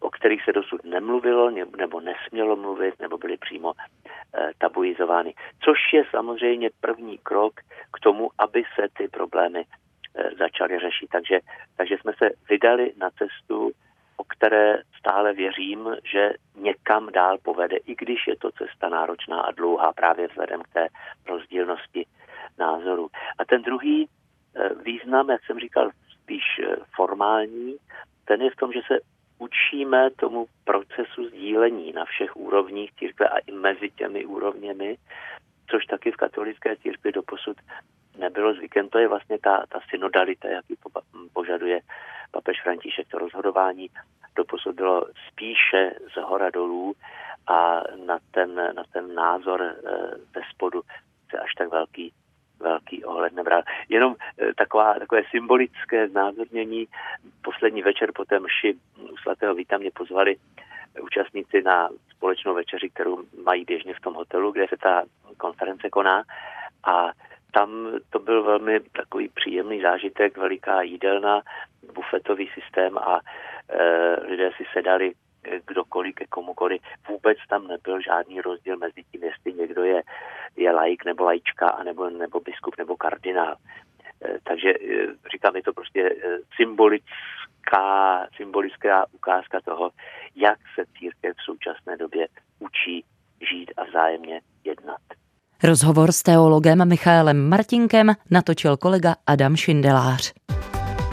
o 0.00 0.10
kterých 0.10 0.44
se 0.44 0.52
dosud 0.52 0.84
nemluvilo 0.84 1.50
nebo 1.76 2.00
nesmělo 2.00 2.56
mluvit, 2.56 2.94
nebo 3.00 3.18
byly 3.18 3.36
přímo 3.36 3.72
eh, 3.76 4.50
tabuizovány. 4.58 5.34
Což 5.64 5.78
je 5.92 6.04
samozřejmě 6.10 6.70
první 6.80 7.18
krok 7.18 7.60
k 7.92 8.00
tomu, 8.00 8.30
aby 8.38 8.62
se 8.74 8.88
ty 8.96 9.08
problémy 9.08 9.64
eh, 10.40 10.44
začaly 10.44 10.78
řešit. 10.78 11.08
Takže, 11.12 11.40
takže 11.76 11.96
jsme 12.00 12.12
se 12.18 12.30
vydali 12.48 12.92
na 12.96 13.10
cestu, 13.10 13.72
o 14.16 14.24
které 14.24 14.82
stále 14.98 15.32
věřím, 15.32 15.88
že 16.04 16.30
někam 16.56 17.12
dál 17.12 17.38
povede, 17.42 17.76
i 17.76 17.94
když 17.94 18.26
je 18.26 18.36
to 18.36 18.50
cesta 18.50 18.88
náročná 18.88 19.40
a 19.40 19.52
dlouhá 19.52 19.92
právě 19.92 20.28
vzhledem 20.28 20.62
k 20.62 20.68
té 20.68 20.88
rozdílnosti 21.26 22.06
názoru. 22.58 23.08
A 23.38 23.44
ten 23.44 23.62
druhý 23.62 24.08
eh, 24.08 24.68
význam, 24.84 25.30
jak 25.30 25.44
jsem 25.44 25.58
říkal, 25.58 25.90
spíš 26.22 26.60
formální, 26.96 27.76
ten 28.24 28.42
je 28.42 28.50
v 28.50 28.56
tom, 28.56 28.72
že 28.72 28.80
se 28.86 28.98
učíme 29.38 30.10
tomu 30.10 30.46
procesu 30.64 31.28
sdílení 31.28 31.92
na 31.92 32.04
všech 32.04 32.36
úrovních 32.36 32.94
církve 32.94 33.28
a 33.28 33.38
i 33.38 33.52
mezi 33.52 33.90
těmi 33.90 34.26
úrovněmi, 34.26 34.96
což 35.70 35.86
taky 35.86 36.10
v 36.10 36.16
katolické 36.16 36.76
církvi 36.76 37.12
doposud 37.12 37.56
nebylo 38.18 38.54
zvykem. 38.54 38.88
To 38.88 38.98
je 38.98 39.08
vlastně 39.08 39.38
ta, 39.38 39.64
ta 39.68 39.80
synodalita, 39.90 40.48
jaký 40.48 40.76
po, 40.82 41.00
požaduje 41.32 41.80
papež 42.30 42.62
František. 42.62 43.08
To 43.08 43.18
rozhodování 43.18 43.90
doposud 44.36 44.74
bylo 44.74 45.06
spíše 45.28 45.94
z 46.14 46.20
hora 46.22 46.50
dolů 46.50 46.94
a 47.46 47.82
na 48.06 48.18
ten, 48.30 48.54
na 48.54 48.82
ten 48.92 49.14
názor 49.14 49.74
ze 50.34 50.40
spodu 50.50 50.82
se 51.30 51.38
až 51.38 51.54
tak 51.54 51.68
velký 51.68 52.12
velký 52.60 53.04
ohled 53.04 53.32
nebral. 53.32 53.62
Jenom 53.88 54.16
e, 54.38 54.54
taková, 54.54 54.94
takové 54.94 55.22
symbolické 55.30 56.08
znázornění. 56.08 56.88
Poslední 57.42 57.82
večer 57.82 58.12
po 58.14 58.24
té 58.24 58.40
mši 58.40 58.74
u 59.12 59.16
svatého 59.16 59.54
Víta 59.54 59.78
mě 59.78 59.90
pozvali 59.90 60.36
účastníci 61.02 61.62
na 61.62 61.88
společnou 62.10 62.54
večeři, 62.54 62.90
kterou 62.90 63.24
mají 63.44 63.64
běžně 63.64 63.94
v 63.94 64.00
tom 64.00 64.14
hotelu, 64.14 64.52
kde 64.52 64.66
se 64.68 64.76
ta 64.76 65.02
konference 65.36 65.90
koná. 65.90 66.22
A 66.84 67.12
tam 67.52 67.92
to 68.10 68.18
byl 68.18 68.42
velmi 68.42 68.80
takový 68.80 69.28
příjemný 69.28 69.80
zážitek, 69.80 70.38
veliká 70.38 70.82
jídelna, 70.82 71.42
bufetový 71.94 72.50
systém 72.54 72.98
a 72.98 73.20
e, 73.68 73.82
lidé 74.26 74.50
si 74.56 74.64
sedali 74.72 75.12
kdokoliv 75.66 76.14
ke 76.14 76.26
komukoliv. 76.26 76.82
Vůbec 77.08 77.38
tam 77.48 77.66
nebyl 77.66 78.00
žádný 78.00 78.40
rozdíl 78.40 78.76
mezi 78.76 79.02
tím, 79.12 79.24
jestli 79.24 79.52
někdo 79.52 79.84
je, 79.84 80.02
je 80.56 80.72
laik 80.72 81.04
nebo 81.04 81.24
lajčka, 81.24 81.68
anebo, 81.68 82.10
nebo 82.10 82.40
biskup 82.40 82.78
nebo 82.78 82.96
kardinál. 82.96 83.56
Eh, 84.24 84.38
takže 84.44 84.70
eh, 84.70 85.06
říkám, 85.32 85.56
je 85.56 85.62
to 85.62 85.72
prostě 85.72 86.10
eh, 86.10 86.38
symbolická, 86.56 88.26
symbolická 88.36 89.06
ukázka 89.12 89.60
toho, 89.60 89.90
jak 90.36 90.58
se 90.74 90.84
církev 90.98 91.36
v 91.36 91.44
současné 91.44 91.96
době 91.96 92.28
učí 92.58 93.04
žít 93.50 93.72
a 93.76 93.84
vzájemně. 93.84 94.40
Rozhovor 95.62 96.12
s 96.12 96.22
teologem 96.22 96.88
Michaelem 96.88 97.48
Martinkem 97.48 98.14
natočil 98.30 98.76
kolega 98.76 99.16
Adam 99.26 99.56
Šindelář. 99.56 100.32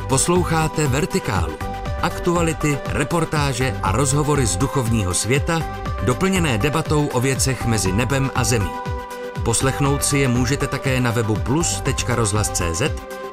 Posloucháte 0.10 0.88
Vertikálu 0.88 1.66
aktuality, 2.06 2.78
reportáže 2.86 3.80
a 3.84 3.92
rozhovory 3.92 4.46
z 4.46 4.58
duchovního 4.58 5.14
světa, 5.14 5.62
doplněné 6.06 6.58
debatou 6.58 7.08
o 7.08 7.20
věcech 7.20 7.66
mezi 7.66 7.92
nebem 7.92 8.32
a 8.36 8.44
zemí. 8.44 8.70
Poslechnout 9.46 10.04
si 10.04 10.18
je 10.18 10.28
můžete 10.28 10.68
také 10.68 11.02
na 11.02 11.12
webu 11.12 11.36
plus.rozhlas.cz, 11.36 12.82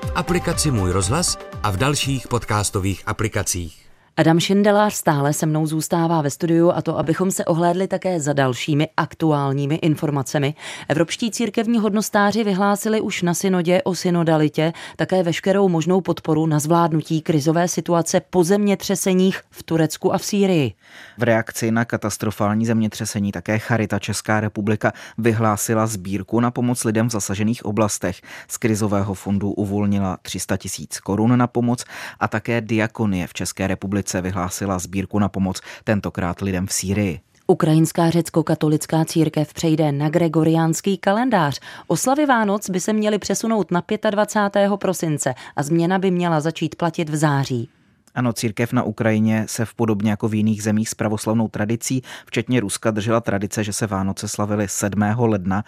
v 0.03 0.13
aplikaci 0.15 0.71
Můj 0.71 0.91
rozhlas 0.91 1.39
a 1.63 1.71
v 1.71 1.77
dalších 1.77 2.29
podcastových 2.29 3.03
aplikacích. 3.07 3.82
Adam 4.17 4.41
Šindelář 4.41 4.95
stále 4.95 5.33
se 5.33 5.47
mnou 5.47 5.67
zůstává 5.67 6.23
ve 6.23 6.31
studiu 6.31 6.71
a 6.71 6.83
to, 6.83 6.99
abychom 6.99 7.31
se 7.31 7.45
ohlédli 7.45 7.89
také 7.89 8.21
za 8.21 8.33
dalšími 8.33 8.89
aktuálními 8.97 9.75
informacemi. 9.75 10.55
Evropští 10.89 11.31
církevní 11.31 11.79
hodnostáři 11.79 12.45
vyhlásili 12.45 13.01
už 13.01 13.23
na 13.23 13.35
synodě 13.35 13.83
o 13.83 13.95
synodalitě 13.95 14.73
také 14.97 15.23
veškerou 15.23 15.69
možnou 15.69 16.01
podporu 16.01 16.47
na 16.47 16.59
zvládnutí 16.59 17.23
krizové 17.23 17.69
situace 17.69 18.21
po 18.31 18.45
zemětřeseních 18.45 19.41
v 19.51 19.63
Turecku 19.63 20.15
a 20.15 20.19
v 20.19 20.25
Sýrii. 20.25 20.73
V 21.19 21.23
reakci 21.23 21.71
na 21.71 21.85
katastrofální 21.85 22.67
zemětřesení 22.67 23.33
také 23.33 23.59
Charita 23.59 23.99
Česká 23.99 24.41
republika 24.41 24.93
vyhlásila 25.19 25.87
sbírku 25.87 26.41
na 26.41 26.51
pomoc 26.51 26.85
lidem 26.85 27.09
v 27.09 27.13
zasažených 27.13 27.65
oblastech. 27.65 28.21
Z 28.49 28.57
krizového 28.57 29.15
fondu 29.15 29.53
uvolnila 29.53 30.19
300 30.23 30.57
tisíc 30.57 31.01
korun 31.01 31.39
na 31.39 31.47
pomoc 31.47 31.85
a 32.21 32.29
také 32.29 32.61
Diakonie 32.61 33.27
v 33.27 33.33
České 33.33 33.67
republice 33.67 34.02
republice 34.03 34.21
vyhlásila 34.21 34.79
sbírku 34.79 35.19
na 35.19 35.29
pomoc 35.29 35.61
tentokrát 35.85 36.41
lidem 36.41 36.67
v 36.67 36.73
Sýrii. 36.73 37.21
Ukrajinská 37.47 38.11
řecko-katolická 38.11 39.05
církev 39.05 39.55
přejde 39.55 39.93
na 39.93 40.09
gregoriánský 40.09 40.99
kalendář. 40.99 41.61
Oslavy 41.87 42.27
Vánoc 42.27 42.71
by 42.71 42.81
se 42.81 42.93
měly 42.93 43.19
přesunout 43.19 43.71
na 43.71 43.83
25. 44.11 44.71
prosince 44.77 45.35
a 45.57 45.63
změna 45.63 45.99
by 45.99 46.11
měla 46.11 46.41
začít 46.41 46.75
platit 46.75 47.09
v 47.09 47.17
září. 47.17 47.69
Ano, 48.15 48.33
církev 48.33 48.73
na 48.73 48.83
Ukrajině 48.83 49.45
se 49.49 49.65
v 49.65 49.75
podobně 49.75 50.11
jako 50.11 50.29
v 50.29 50.35
jiných 50.35 50.63
zemích 50.63 50.89
s 50.89 50.95
pravoslavnou 50.95 51.49
tradicí, 51.49 52.03
včetně 52.27 52.61
Ruska, 52.61 52.91
držela 52.91 53.21
tradice, 53.21 53.65
že 53.65 53.73
se 53.73 53.87
Vánoce 53.87 54.29
slavily 54.29 54.69
7. 54.69 55.03
ledna. 55.19 55.65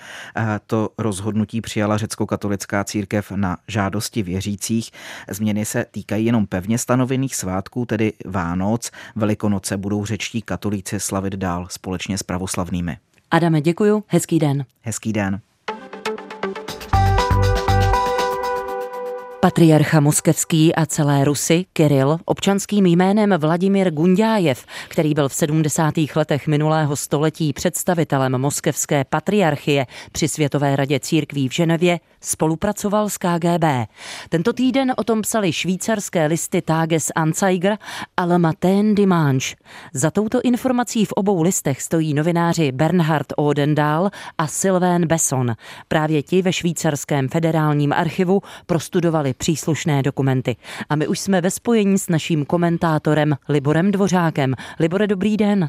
To 0.66 0.88
rozhodnutí 0.98 1.60
přijala 1.60 1.96
řecko-katolická 1.98 2.84
církev 2.84 3.30
na 3.30 3.56
žádosti 3.68 4.22
věřících. 4.22 4.90
Změny 5.30 5.64
se 5.64 5.86
týkají 5.90 6.26
jenom 6.26 6.46
pevně 6.46 6.78
stanovených 6.78 7.36
svátků, 7.36 7.86
tedy 7.86 8.12
Vánoc. 8.26 8.90
Velikonoce 9.16 9.76
budou 9.76 10.04
řečtí 10.04 10.42
katolíci 10.42 11.00
slavit 11.00 11.34
dál 11.34 11.66
společně 11.70 12.18
s 12.18 12.22
pravoslavnými. 12.22 12.98
Adame, 13.30 13.60
děkuju. 13.60 14.04
Hezký 14.08 14.38
den. 14.38 14.64
Hezký 14.80 15.12
den. 15.12 15.40
Patriarcha 19.44 20.00
moskevský 20.00 20.74
a 20.74 20.86
celé 20.86 21.24
Rusy, 21.24 21.66
Kiril, 21.72 22.18
občanským 22.24 22.86
jménem 22.86 23.34
Vladimír 23.38 23.90
Gundájev, 23.90 24.64
který 24.88 25.14
byl 25.14 25.28
v 25.28 25.34
70. 25.34 25.94
letech 26.16 26.46
minulého 26.46 26.96
století 26.96 27.52
představitelem 27.52 28.38
moskevské 28.38 29.04
patriarchie 29.04 29.86
při 30.12 30.28
Světové 30.28 30.76
radě 30.76 31.00
církví 31.00 31.48
v 31.48 31.52
Ženevě, 31.52 32.00
spolupracoval 32.20 33.08
s 33.08 33.18
KGB. 33.18 33.64
Tento 34.28 34.52
týden 34.52 34.92
o 34.96 35.04
tom 35.04 35.22
psali 35.22 35.52
švýcarské 35.52 36.26
listy 36.26 36.62
Tages 36.62 37.12
Anzeiger 37.14 37.78
a 38.16 38.24
Le 38.24 38.38
Matin 38.38 38.94
Dimanche. 38.94 39.56
Za 39.94 40.10
touto 40.10 40.40
informací 40.42 41.04
v 41.04 41.12
obou 41.12 41.42
listech 41.42 41.82
stojí 41.82 42.14
novináři 42.14 42.72
Bernhard 42.72 43.26
Odendahl 43.36 44.10
a 44.38 44.46
Sylvain 44.46 45.06
Besson. 45.06 45.54
Právě 45.88 46.22
ti 46.22 46.42
ve 46.42 46.52
švýcarském 46.52 47.28
federálním 47.28 47.92
archivu 47.92 48.42
prostudovali 48.66 49.33
příslušné 49.34 50.02
dokumenty. 50.02 50.56
A 50.88 50.96
my 50.96 51.08
už 51.08 51.20
jsme 51.20 51.40
ve 51.40 51.50
spojení 51.50 51.98
s 51.98 52.08
naším 52.08 52.44
komentátorem 52.44 53.34
Liborem 53.48 53.90
Dvořákem. 53.90 54.54
Libore, 54.80 55.06
dobrý 55.06 55.36
den. 55.36 55.68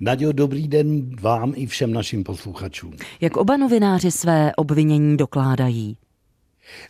Nadějo, 0.00 0.32
dobrý 0.32 0.68
den 0.68 1.16
vám 1.20 1.52
i 1.56 1.66
všem 1.66 1.92
našim 1.92 2.24
posluchačům. 2.24 2.92
Jak 3.20 3.36
oba 3.36 3.56
novináři 3.56 4.10
své 4.10 4.52
obvinění 4.56 5.16
dokládají? 5.16 5.96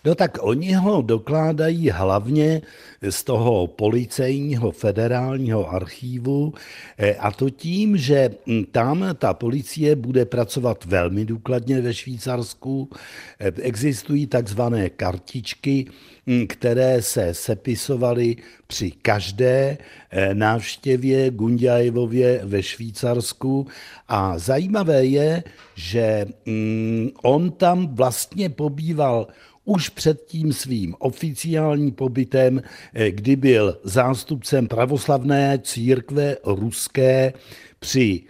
No 0.04 0.14
tak 0.14 0.38
oni 0.40 0.73
ho 0.73 1.02
dokládají 1.02 1.90
hlavně 1.90 2.62
z 3.11 3.25
toho 3.25 3.66
policejního 3.66 4.70
federálního 4.70 5.70
archívu 5.70 6.54
eh, 6.99 7.14
a 7.14 7.30
to 7.30 7.50
tím, 7.50 7.97
že 7.97 8.30
hm, 8.47 8.64
tam 8.73 9.08
ta 9.18 9.35
policie 9.35 9.97
bude 9.97 10.25
pracovat 10.25 10.85
velmi 10.85 11.25
důkladně 11.25 11.80
ve 11.80 11.94
Švýcarsku. 11.94 12.90
Eh, 13.40 13.52
existují 13.62 14.26
takzvané 14.26 14.90
kartičky, 14.90 15.87
které 16.49 17.02
se 17.02 17.35
sepisovaly 17.35 18.37
při 18.66 18.90
každé 18.90 19.78
eh, 20.11 20.35
návštěvě 20.35 21.30
Gundjajevově 21.30 22.40
ve 22.44 22.62
Švýcarsku. 22.62 23.66
A 24.08 24.38
zajímavé 24.38 25.04
je, 25.04 25.42
že 25.75 26.26
hm, 26.47 27.08
on 27.23 27.50
tam 27.50 27.94
vlastně 27.94 28.49
pobýval 28.49 29.26
už 29.64 29.88
před 29.88 30.26
tím 30.26 30.52
svým 30.52 30.94
oficiálním 30.99 31.92
pobytem, 31.92 32.62
eh, 32.94 33.11
kdy 33.11 33.37
byl 33.37 33.78
zástupcem 33.85 34.68
pravoslavné 34.68 35.58
církve 35.62 36.37
ruské 36.44 37.32
při 37.78 38.23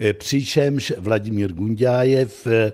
eh, 0.00 0.12
přičemž 0.12 0.92
Vladimír 0.98 1.52
Gundájev 1.52 2.46
eh, 2.46 2.72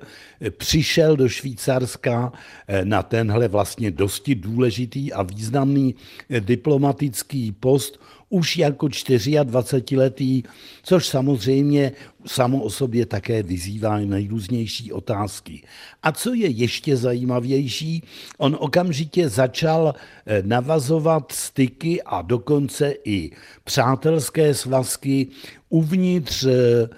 přišel 0.51 1.17
do 1.17 1.29
Švýcarska 1.29 2.33
eh, 2.69 2.85
na 2.85 3.03
tenhle 3.03 3.49
vlastně 3.49 3.91
dosti 3.91 4.35
důležitý 4.35 5.13
a 5.13 5.23
významný 5.23 5.95
diplomatický 6.41 7.53
post 7.53 8.01
už 8.33 8.57
jako 8.57 8.87
24-letý, 8.87 10.43
což 10.83 11.07
samozřejmě 11.07 11.93
samo 12.27 12.63
o 12.63 12.71
sobě 12.71 13.07
také 13.07 13.43
vyzývá 13.43 13.99
nejrůznější 13.99 14.93
otázky. 14.93 15.63
A 16.03 16.13
co 16.13 16.35
je 16.35 16.49
ještě 16.49 16.97
zajímavější, 16.97 18.03
on 18.39 18.57
okamžitě 18.61 19.29
začal 19.29 19.95
eh, 19.95 20.43
navazovat 20.47 21.33
styky 21.33 22.03
a 22.03 22.23
dokonce 22.23 22.95
i 23.05 23.31
přátelské 23.65 24.55
svazky 24.55 25.27
uvnitř 25.69 26.45
eh, 26.45 26.89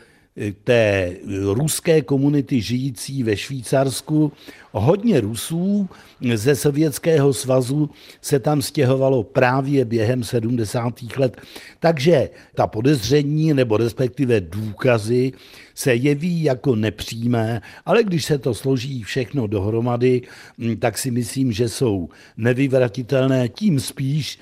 té 0.64 1.16
ruské 1.52 2.02
komunity 2.02 2.60
žijící 2.60 3.22
ve 3.22 3.36
Švýcarsku. 3.36 4.32
Hodně 4.72 5.20
Rusů 5.20 5.88
ze 6.34 6.56
Sovětského 6.56 7.32
svazu 7.32 7.90
se 8.20 8.38
tam 8.38 8.62
stěhovalo 8.62 9.22
právě 9.22 9.84
během 9.84 10.24
70. 10.24 10.94
let. 11.16 11.40
Takže 11.80 12.30
ta 12.54 12.66
podezření 12.66 13.54
nebo 13.54 13.76
respektive 13.76 14.40
důkazy 14.40 15.32
se 15.74 15.94
jeví 15.94 16.42
jako 16.42 16.76
nepřímé, 16.76 17.62
ale 17.86 18.04
když 18.04 18.24
se 18.24 18.38
to 18.38 18.54
složí 18.54 19.02
všechno 19.02 19.46
dohromady, 19.46 20.22
hm, 20.58 20.76
tak 20.76 20.98
si 20.98 21.10
myslím, 21.10 21.52
že 21.52 21.68
jsou 21.68 22.08
nevyvratitelné 22.36 23.48
tím 23.48 23.80
spíš, 23.80 24.38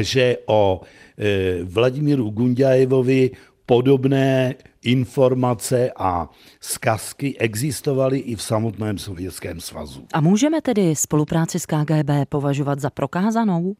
že 0.00 0.36
o 0.46 0.80
eh, 1.18 1.58
Vladimíru 1.62 2.30
Gundějevovi 2.30 3.30
podobné 3.66 4.54
informace 4.86 5.90
a 5.96 6.30
zkazky 6.60 7.38
existovaly 7.38 8.18
i 8.18 8.36
v 8.36 8.42
samotném 8.42 8.98
Sovětském 8.98 9.60
svazu. 9.60 10.06
A 10.12 10.20
můžeme 10.20 10.60
tedy 10.60 10.96
spolupráci 10.96 11.60
s 11.60 11.66
KGB 11.66 12.10
považovat 12.28 12.80
za 12.80 12.90
prokázanou? 12.90 13.76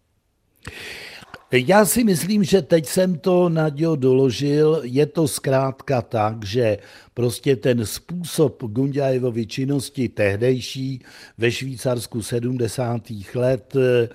Já 1.53 1.85
si 1.85 2.05
myslím, 2.05 2.45
že 2.45 2.63
teď 2.63 2.87
jsem 2.87 3.19
to 3.19 3.49
Nadějo 3.49 3.97
doložil. 3.97 4.81
Je 4.83 5.07
to 5.07 5.29
zkrátka 5.29 6.03
tak, 6.03 6.45
že 6.45 6.79
prostě 7.15 7.57
ten 7.57 7.87
způsob 7.87 8.63
Gundějevovy 8.63 9.47
činnosti 9.47 10.09
tehdejší 10.09 11.03
ve 11.39 11.53
Švýcarsku 11.53 12.23
70. 12.23 13.03
let 13.35 13.77
eh, 13.77 14.09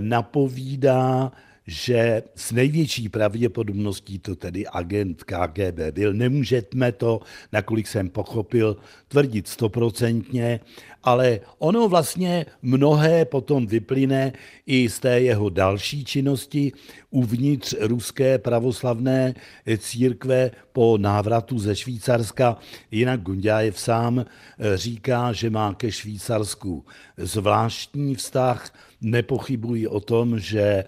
napovídá, 0.00 1.32
že 1.66 2.22
s 2.34 2.52
největší 2.52 3.08
pravděpodobností 3.08 4.18
to 4.18 4.36
tedy 4.36 4.66
agent 4.66 5.24
KGB 5.24 5.78
byl. 5.90 6.12
Nemůžeme 6.14 6.92
to, 6.96 7.20
nakolik 7.52 7.86
jsem 7.86 8.08
pochopil, 8.10 8.76
tvrdit 9.08 9.48
stoprocentně, 9.48 10.60
ale 11.02 11.40
ono 11.58 11.88
vlastně 11.88 12.46
mnohé 12.62 13.24
potom 13.24 13.66
vyplyne 13.66 14.32
i 14.66 14.88
z 14.88 14.98
té 14.98 15.20
jeho 15.20 15.50
další 15.50 16.04
činnosti 16.04 16.72
uvnitř 17.10 17.74
ruské 17.80 18.38
pravoslavné 18.38 19.34
církve 19.78 20.50
po 20.72 20.98
návratu 20.98 21.58
ze 21.58 21.76
Švýcarska. 21.76 22.56
Jinak 22.90 23.20
Gundějev 23.20 23.80
sám 23.80 24.18
eh, 24.18 24.76
říká, 24.76 25.32
že 25.32 25.50
má 25.50 25.74
ke 25.74 25.92
Švýcarsku 25.92 26.84
zvláštní 27.16 28.14
vztah. 28.14 28.74
Nepochybuji 29.00 29.88
o 29.88 30.00
tom, 30.00 30.38
že 30.38 30.84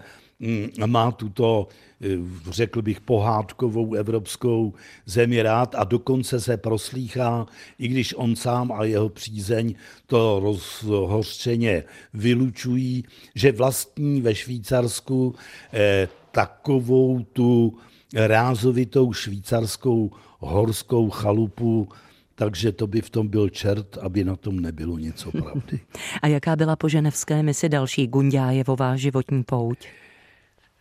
má 0.85 1.11
tuto, 1.11 1.67
eh, 2.01 2.07
řekl 2.49 2.81
bych, 2.81 3.01
pohádkovou 3.01 3.93
evropskou 3.93 4.73
zemi 5.05 5.41
rád 5.41 5.75
a 5.75 5.83
dokonce 5.83 6.39
se 6.39 6.57
proslýchá, 6.57 7.45
i 7.79 7.87
když 7.87 8.13
on 8.17 8.35
sám 8.35 8.71
a 8.71 8.83
jeho 8.83 9.09
přízeň 9.09 9.75
to 10.07 10.39
rozhořčeně 10.43 11.83
vylučují, 12.13 13.03
že 13.35 13.51
vlastní 13.51 14.21
ve 14.21 14.35
Švýcarsku 14.35 15.35
eh, 15.73 16.07
takovou 16.31 17.19
tu 17.33 17.77
rázovitou 18.13 19.13
švýcarskou 19.13 20.11
horskou 20.39 21.09
chalupu, 21.09 21.89
takže 22.35 22.71
to 22.71 22.87
by 22.87 23.01
v 23.01 23.09
tom 23.09 23.27
byl 23.27 23.49
čert, 23.49 23.97
aby 23.97 24.23
na 24.23 24.35
tom 24.35 24.59
nebylo 24.59 24.97
něco 24.97 25.31
pravdy. 25.31 25.79
A 26.21 26.27
jaká 26.27 26.55
byla 26.55 26.75
po 26.75 26.89
ženevské 26.89 27.43
misi 27.43 27.69
další 27.69 28.07
Gundájevová 28.07 28.95
životní 28.95 29.43
pouť? 29.43 29.87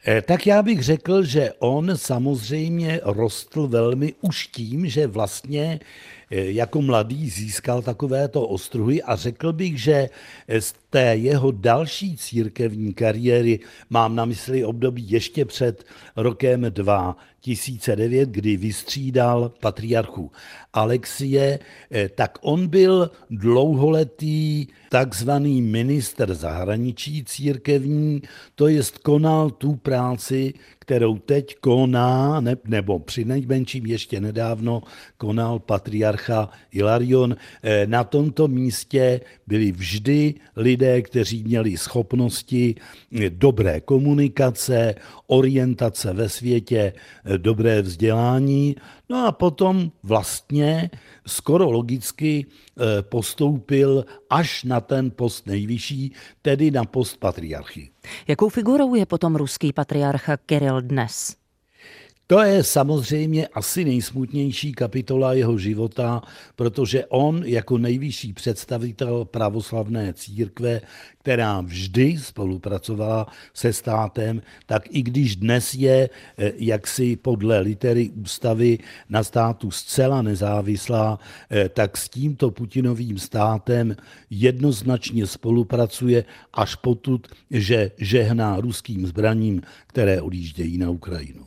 Eh, 0.07 0.23
tak 0.23 0.47
já 0.47 0.63
bych 0.63 0.83
řekl, 0.83 1.25
že 1.25 1.53
on 1.59 1.93
samozřejmě 1.97 3.01
rostl 3.05 3.67
velmi 3.67 4.15
už 4.21 4.47
tím, 4.47 4.89
že 4.89 5.07
vlastně 5.07 5.81
jako 6.35 6.83
mladý 6.83 7.31
získal 7.31 7.83
takovéto 7.83 8.47
ostruhy 8.47 9.03
a 9.03 9.17
řekl 9.17 9.53
bych, 9.53 9.83
že 9.83 10.09
z 10.59 10.75
té 10.91 11.17
jeho 11.17 11.51
další 11.51 12.17
církevní 12.17 12.95
kariéry, 12.95 13.61
mám 13.91 14.17
na 14.17 14.25
mysli 14.25 14.65
období 14.65 15.11
ještě 15.11 15.45
před 15.45 15.85
rokem 16.17 16.63
2009, 16.63 18.29
kdy 18.29 18.57
vystřídal 18.57 19.53
patriarchu 19.61 20.31
Alexie, 20.73 21.59
eh, 21.91 22.09
tak 22.09 22.39
on 22.41 22.67
byl 22.69 23.11
dlouholetý 23.31 24.67
takzvaný 24.91 25.63
minister 25.63 26.35
zahraničí 26.35 27.25
církevní, 27.25 28.23
to 28.55 28.69
jest 28.69 28.99
konal 28.99 29.51
tu 29.51 29.77
práci, 29.77 30.55
kterou 30.85 31.19
teď 31.19 31.57
koná, 31.61 32.41
ne, 32.41 32.57
nebo 32.65 32.99
při 32.99 33.25
nejmenším 33.25 33.87
ještě 33.87 34.21
nedávno 34.21 34.83
konal 35.17 35.59
patriarcha 35.59 36.51
Ilarion. 36.73 37.37
Eh, 37.63 37.87
na 37.87 38.05
tomto 38.05 38.49
místě 38.49 39.21
byli 39.47 39.73
vždy 39.73 40.35
lidé, 40.57 41.03
kteří 41.03 41.45
měli 41.45 41.77
schopnosti 41.77 42.75
dobré 43.29 43.81
komunikace, 43.81 44.95
orientace 45.27 46.13
ve 46.13 46.29
světě, 46.29 46.93
dobré 47.37 47.83
vzdělání. 47.83 48.77
No 49.09 49.27
a 49.27 49.33
potom 49.33 49.93
vlastně 50.03 50.91
skoro 51.27 51.71
logicky 51.71 52.47
eh, 52.47 53.03
postoupil 53.03 54.05
až 54.31 54.65
na 54.65 54.81
ten 54.81 55.11
post 55.11 55.47
nejvyšší, 55.47 56.13
tedy 56.43 56.71
na 56.71 56.85
post 56.85 57.17
patriarchy. 57.17 57.91
Jakou 58.29 58.49
figurou 58.49 58.95
je 58.95 59.07
potom 59.07 59.37
ruský 59.37 59.73
patriarcha 59.73 60.37
Kiril 60.37 60.81
dnes? 60.81 61.44
To 62.27 62.41
je 62.43 62.65
samozřejmě 62.65 63.49
asi 63.49 63.85
nejsmutnější 63.85 64.73
kapitola 64.73 65.33
jeho 65.33 65.59
života, 65.59 66.23
protože 66.57 67.07
on 67.07 67.43
jako 67.45 67.79
nejvyšší 67.79 68.33
představitel 68.33 69.25
pravoslavné 69.25 70.13
církve, 70.13 70.81
která 71.19 71.61
vždy 71.61 72.19
spolupracovala 72.19 73.27
se 73.55 73.73
státem, 73.73 74.43
tak 74.67 74.83
i 74.91 75.03
když 75.03 75.37
dnes 75.37 75.75
je 75.75 76.11
eh, 76.39 76.53
jaksi 76.57 77.17
podle 77.17 77.61
litery 77.61 78.11
ústavy 78.11 78.79
na 79.09 79.25
státu 79.25 79.71
zcela 79.71 80.23
nezávislá, 80.23 81.19
eh, 81.51 81.69
tak 81.69 81.97
s 81.97 82.09
tímto 82.09 82.51
Putinovým 82.51 83.19
státem 83.19 83.97
jednoznačně 84.31 85.27
spolupracuje 85.27 86.25
až 86.53 86.75
potud, 86.75 87.29
že 87.51 87.91
žehná 87.99 88.61
ruským 88.61 89.07
zbraním, 89.07 89.63
které 89.87 90.21
odjíždějí 90.21 90.79
na 90.79 90.91
Ukrajinu. 90.91 91.45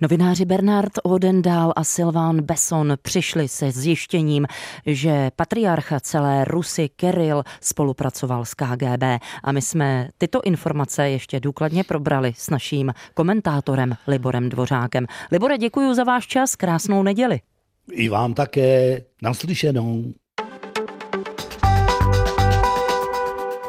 Novináři 0.00 0.44
Bernard 0.44 0.92
Odendál 1.02 1.72
a 1.76 1.84
Silván 1.84 2.42
Besson 2.42 2.94
přišli 3.02 3.48
se 3.48 3.70
zjištěním, 3.70 4.46
že 4.86 5.30
patriarcha 5.36 6.00
celé 6.00 6.44
Rusy 6.44 6.88
Kirill 6.88 7.42
spolupracoval 7.60 8.44
s 8.44 8.54
KGB 8.54 9.02
a 9.44 9.52
my 9.52 9.62
jsme 9.62 10.08
tyto 10.18 10.40
informace 10.44 11.10
ještě 11.10 11.40
důkladně 11.40 11.84
probrali 11.84 12.32
s 12.36 12.50
naším 12.50 12.92
komentátorem 13.14 13.96
Liborem 14.06 14.48
Dvořákem. 14.48 15.06
Libore, 15.32 15.58
děkuji 15.58 15.94
za 15.94 16.04
váš 16.04 16.26
čas, 16.26 16.56
krásnou 16.56 17.02
neděli. 17.02 17.40
I 17.92 18.08
vám 18.08 18.34
také 18.34 19.00
naslyšenou. 19.22 20.04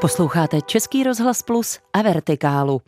Posloucháte 0.02 0.62
Český 0.62 1.04
rozhlas 1.04 1.42
Plus 1.42 1.80
a 1.94 2.02
Vertikálu. 2.02 2.82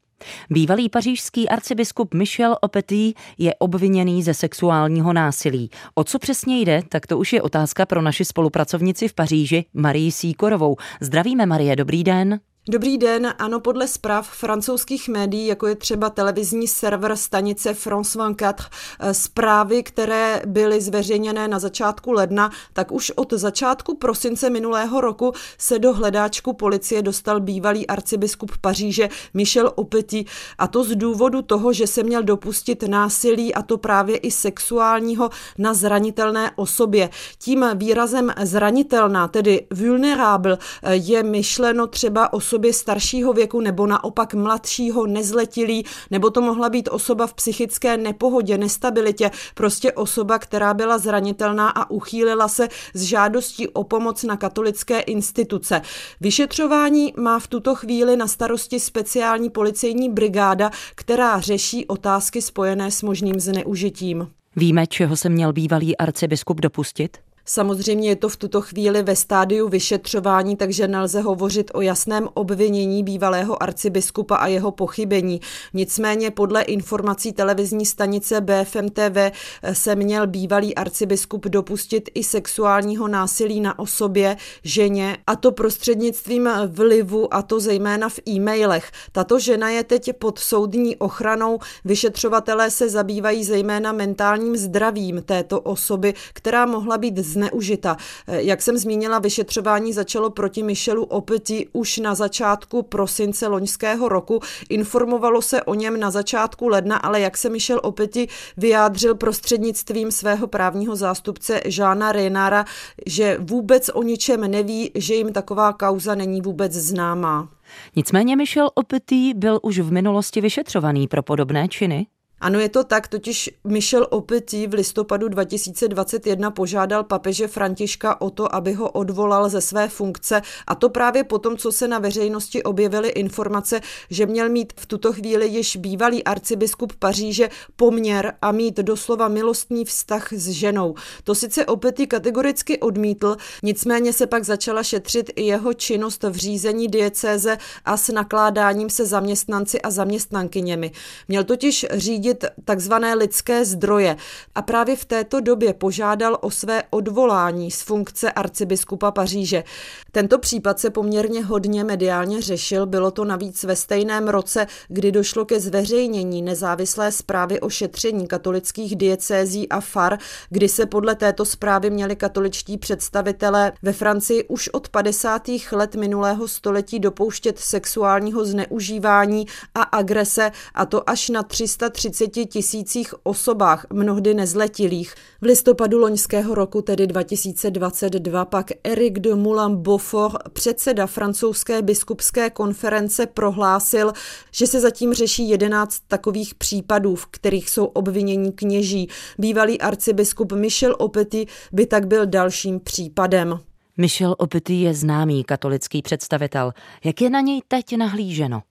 Bývalý 0.49 0.89
pařížský 0.89 1.49
arcibiskup 1.49 2.13
Michel 2.13 2.57
Opetý 2.61 3.13
je 3.37 3.55
obviněný 3.55 4.23
ze 4.23 4.33
sexuálního 4.33 5.13
násilí. 5.13 5.69
O 5.93 6.03
co 6.03 6.19
přesně 6.19 6.59
jde, 6.59 6.81
tak 6.89 7.07
to 7.07 7.17
už 7.17 7.33
je 7.33 7.41
otázka 7.41 7.85
pro 7.85 8.01
naši 8.01 8.25
spolupracovnici 8.25 9.07
v 9.07 9.13
Paříži, 9.13 9.65
Marii 9.73 10.11
Síkorovou. 10.11 10.75
Zdravíme, 11.01 11.45
Marie, 11.45 11.75
dobrý 11.75 12.03
den. 12.03 12.39
Dobrý 12.69 12.97
den, 12.97 13.33
ano, 13.37 13.59
podle 13.59 13.87
zpráv 13.87 14.29
francouzských 14.29 15.09
médií, 15.09 15.47
jako 15.47 15.67
je 15.67 15.75
třeba 15.75 16.09
televizní 16.09 16.67
server 16.67 17.15
stanice 17.15 17.73
France 17.73 18.17
24, 18.17 18.69
eh, 18.99 19.13
zprávy, 19.13 19.83
které 19.83 20.41
byly 20.45 20.81
zveřejněné 20.81 21.47
na 21.47 21.59
začátku 21.59 22.11
ledna, 22.11 22.51
tak 22.73 22.91
už 22.91 23.11
od 23.15 23.33
začátku 23.33 23.97
prosince 23.97 24.49
minulého 24.49 25.01
roku 25.01 25.33
se 25.57 25.79
do 25.79 25.93
hledáčku 25.93 26.53
policie 26.53 27.01
dostal 27.01 27.39
bývalý 27.39 27.87
arcibiskup 27.87 28.51
Paříže 28.61 29.09
Michel 29.33 29.71
Opety 29.75 30.25
a 30.57 30.67
to 30.67 30.83
z 30.83 30.95
důvodu 30.95 31.41
toho, 31.41 31.73
že 31.73 31.87
se 31.87 32.03
měl 32.03 32.23
dopustit 32.23 32.83
násilí 32.83 33.55
a 33.55 33.61
to 33.61 33.77
právě 33.77 34.17
i 34.17 34.31
sexuálního 34.31 35.29
na 35.57 35.73
zranitelné 35.73 36.51
osobě. 36.55 37.09
Tím 37.37 37.65
výrazem 37.75 38.33
zranitelná, 38.43 39.27
tedy 39.27 39.67
vulnerable, 39.73 40.57
eh, 40.83 40.95
je 40.95 41.23
myšleno 41.23 41.87
třeba 41.87 42.33
osobě 42.33 42.58
osobě 42.59 42.73
staršího 42.73 43.33
věku 43.33 43.61
nebo 43.61 43.87
naopak 43.87 44.33
mladšího, 44.33 45.07
nezletilý, 45.07 45.85
nebo 46.11 46.29
to 46.29 46.41
mohla 46.41 46.69
být 46.69 46.89
osoba 46.91 47.27
v 47.27 47.33
psychické 47.33 47.97
nepohodě, 47.97 48.57
nestabilitě, 48.57 49.31
prostě 49.55 49.91
osoba, 49.91 50.39
která 50.39 50.73
byla 50.73 50.97
zranitelná 50.97 51.69
a 51.69 51.89
uchýlila 51.89 52.47
se 52.47 52.67
s 52.93 53.01
žádostí 53.01 53.67
o 53.67 53.83
pomoc 53.83 54.23
na 54.23 54.37
katolické 54.37 54.99
instituce. 54.99 55.81
Vyšetřování 56.21 57.13
má 57.17 57.39
v 57.39 57.47
tuto 57.47 57.75
chvíli 57.75 58.17
na 58.17 58.27
starosti 58.27 58.79
speciální 58.79 59.49
policejní 59.49 60.09
brigáda, 60.09 60.71
která 60.95 61.39
řeší 61.39 61.87
otázky 61.87 62.41
spojené 62.41 62.91
s 62.91 63.01
možným 63.01 63.39
zneužitím. 63.39 64.27
Víme, 64.55 64.87
čeho 64.87 65.17
se 65.17 65.29
měl 65.29 65.53
bývalý 65.53 65.97
arcibiskup 65.97 66.61
dopustit? 66.61 67.17
Samozřejmě 67.51 68.09
je 68.09 68.15
to 68.15 68.29
v 68.29 68.37
tuto 68.37 68.61
chvíli 68.61 69.03
ve 69.03 69.15
stádiu 69.15 69.69
vyšetřování, 69.69 70.55
takže 70.55 70.87
nelze 70.87 71.21
hovořit 71.21 71.71
o 71.73 71.81
jasném 71.81 72.29
obvinění 72.33 73.03
bývalého 73.03 73.63
arcibiskupa 73.63 74.35
a 74.35 74.47
jeho 74.47 74.71
pochybení. 74.71 75.41
Nicméně 75.73 76.31
podle 76.31 76.61
informací 76.61 77.33
televizní 77.33 77.85
stanice 77.85 78.41
BFM 78.41 78.89
TV 78.89 79.31
se 79.73 79.95
měl 79.95 80.27
bývalý 80.27 80.75
arcibiskup 80.75 81.45
dopustit 81.45 82.09
i 82.13 82.23
sexuálního 82.23 83.07
násilí 83.07 83.61
na 83.61 83.79
osobě, 83.79 84.37
ženě, 84.63 85.17
a 85.27 85.35
to 85.35 85.51
prostřednictvím 85.51 86.49
vlivu, 86.67 87.33
a 87.33 87.41
to 87.41 87.59
zejména 87.59 88.09
v 88.09 88.19
e-mailech. 88.27 88.91
Tato 89.11 89.39
žena 89.39 89.69
je 89.69 89.83
teď 89.83 90.09
pod 90.19 90.39
soudní 90.39 90.95
ochranou. 90.95 91.59
Vyšetřovatelé 91.85 92.71
se 92.71 92.89
zabývají 92.89 93.43
zejména 93.43 93.91
mentálním 93.91 94.57
zdravím 94.57 95.21
této 95.21 95.61
osoby, 95.61 96.13
která 96.33 96.65
mohla 96.65 96.97
být 96.97 97.17
z 97.17 97.38
zneužita. 97.39 97.97
Eh, 98.27 98.41
jak 98.41 98.61
jsem 98.61 98.77
zmínila, 98.77 99.19
vyšetřování 99.19 99.93
začalo 99.93 100.29
proti 100.29 100.63
Michelu 100.63 101.03
Opeti 101.03 101.67
už 101.73 101.97
na 101.97 102.15
začátku 102.15 102.81
prosince 102.83 103.47
loňského 103.47 104.09
roku. 104.09 104.39
Informovalo 104.69 105.41
se 105.41 105.63
o 105.63 105.73
něm 105.73 105.99
na 105.99 106.11
začátku 106.11 106.67
ledna, 106.67 106.97
ale 106.97 107.19
jak 107.19 107.37
se 107.37 107.49
Michel 107.49 107.79
Opeti 107.83 108.27
vyjádřil 108.57 109.15
prostřednictvím 109.15 110.11
svého 110.11 110.47
právního 110.47 110.95
zástupce 110.95 111.61
Žána 111.65 112.11
Renára, 112.11 112.65
že 113.05 113.37
vůbec 113.39 113.89
o 113.93 114.03
ničem 114.03 114.51
neví, 114.51 114.91
že 114.95 115.15
jim 115.15 115.33
taková 115.33 115.73
kauza 115.73 116.15
není 116.15 116.41
vůbec 116.41 116.73
známá. 116.73 117.49
Nicméně 117.95 118.35
Michel 118.35 118.69
Opetý 118.75 119.33
byl 119.33 119.59
už 119.61 119.79
v 119.79 119.91
minulosti 119.91 120.41
vyšetřovaný 120.41 121.07
pro 121.07 121.23
podobné 121.23 121.67
činy? 121.67 122.07
Ano, 122.41 122.59
je 122.59 122.69
to 122.69 122.83
tak, 122.83 123.07
totiž 123.07 123.49
Michel 123.63 124.07
Opetý 124.09 124.67
v 124.67 124.73
listopadu 124.73 125.27
2021 125.27 126.51
požádal 126.51 127.03
papeže 127.03 127.47
Františka 127.47 128.21
o 128.21 128.29
to, 128.29 128.55
aby 128.55 128.73
ho 128.73 128.89
odvolal 128.89 129.49
ze 129.49 129.61
své 129.61 129.89
funkce 129.89 130.41
a 130.67 130.75
to 130.75 130.89
právě 130.89 131.23
potom, 131.23 131.57
co 131.57 131.71
se 131.71 131.87
na 131.87 131.99
veřejnosti 131.99 132.63
objevily 132.63 133.09
informace, 133.09 133.81
že 134.09 134.25
měl 134.25 134.49
mít 134.49 134.73
v 134.75 134.85
tuto 134.85 135.13
chvíli 135.13 135.47
již 135.47 135.75
bývalý 135.75 136.23
arcibiskup 136.23 136.93
Paříže 136.99 137.49
poměr 137.75 138.33
a 138.41 138.51
mít 138.51 138.77
doslova 138.77 139.27
milostný 139.27 139.85
vztah 139.85 140.33
s 140.33 140.49
ženou. 140.49 140.95
To 141.23 141.35
sice 141.35 141.65
Opetý 141.65 142.07
kategoricky 142.07 142.79
odmítl, 142.79 143.37
nicméně 143.63 144.13
se 144.13 144.27
pak 144.27 144.43
začala 144.43 144.83
šetřit 144.83 145.31
i 145.35 145.43
jeho 145.43 145.73
činnost 145.73 146.23
v 146.23 146.35
řízení 146.35 146.87
diecéze 146.87 147.57
a 147.85 147.97
s 147.97 148.09
nakládáním 148.09 148.89
se 148.89 149.05
zaměstnanci 149.05 149.81
a 149.81 149.91
zaměstnankyněmi. 149.91 150.91
Měl 151.27 151.43
totiž 151.43 151.85
řídit 151.91 152.28
řídit 152.29 152.45
takzvané 152.65 153.15
lidské 153.15 153.65
zdroje 153.65 154.17
a 154.55 154.61
právě 154.61 154.95
v 154.95 155.05
této 155.05 155.39
době 155.39 155.73
požádal 155.73 156.37
o 156.41 156.51
své 156.51 156.83
odvolání 156.89 157.71
z 157.71 157.81
funkce 157.81 158.31
arcibiskupa 158.31 159.11
Paříže. 159.11 159.63
Tento 160.11 160.39
případ 160.39 160.79
se 160.79 160.89
poměrně 160.89 161.43
hodně 161.43 161.83
mediálně 161.83 162.41
řešil, 162.41 162.85
bylo 162.85 163.11
to 163.11 163.25
navíc 163.25 163.63
ve 163.63 163.75
stejném 163.75 164.27
roce, 164.27 164.67
kdy 164.87 165.11
došlo 165.11 165.45
ke 165.45 165.59
zveřejnění 165.59 166.41
nezávislé 166.41 167.11
zprávy 167.11 167.59
o 167.59 167.69
šetření 167.69 168.27
katolických 168.27 168.95
diecézí 168.95 169.69
a 169.69 169.81
far, 169.81 170.17
kdy 170.49 170.69
se 170.69 170.85
podle 170.85 171.15
této 171.15 171.45
zprávy 171.45 171.89
měli 171.89 172.15
katoličtí 172.15 172.77
představitelé 172.77 173.71
ve 173.81 173.93
Francii 173.93 174.43
už 174.43 174.69
od 174.69 174.89
50. 174.89 175.41
let 175.71 175.95
minulého 175.95 176.47
století 176.47 176.99
dopouštět 176.99 177.59
sexuálního 177.59 178.45
zneužívání 178.45 179.45
a 179.75 179.81
agrese, 179.81 180.51
a 180.73 180.85
to 180.85 181.09
až 181.09 181.29
na 181.29 181.43
330 181.43 182.18
30 182.27 182.45
tisících 182.45 183.13
osobách, 183.23 183.85
mnohdy 183.93 184.33
nezletilých. 184.33 185.13
V 185.41 185.45
listopadu 185.45 185.99
loňského 185.99 186.55
roku, 186.55 186.81
tedy 186.81 187.07
2022, 187.07 188.45
pak 188.45 188.71
Eric 188.83 189.19
de 189.19 189.35
Moulin 189.35 189.75
Beaufort, 189.75 190.49
předseda 190.53 191.07
francouzské 191.07 191.81
biskupské 191.81 192.49
konference, 192.49 193.25
prohlásil, 193.25 194.13
že 194.51 194.67
se 194.67 194.79
zatím 194.79 195.13
řeší 195.13 195.49
11 195.49 195.99
takových 196.07 196.55
případů, 196.55 197.15
v 197.15 197.25
kterých 197.25 197.69
jsou 197.69 197.85
obvinění 197.85 198.51
kněží. 198.51 199.09
Bývalý 199.37 199.81
arcibiskup 199.81 200.51
Michel 200.51 200.95
Opety 200.99 201.47
by 201.71 201.85
tak 201.85 202.07
byl 202.07 202.25
dalším 202.25 202.79
případem. 202.79 203.59
Michel 203.97 204.35
Opety 204.37 204.73
je 204.73 204.93
známý 204.93 205.43
katolický 205.43 206.01
představitel. 206.01 206.71
Jak 207.03 207.21
je 207.21 207.29
na 207.29 207.41
něj 207.41 207.61
teď 207.67 207.97
nahlíženo? 207.97 208.61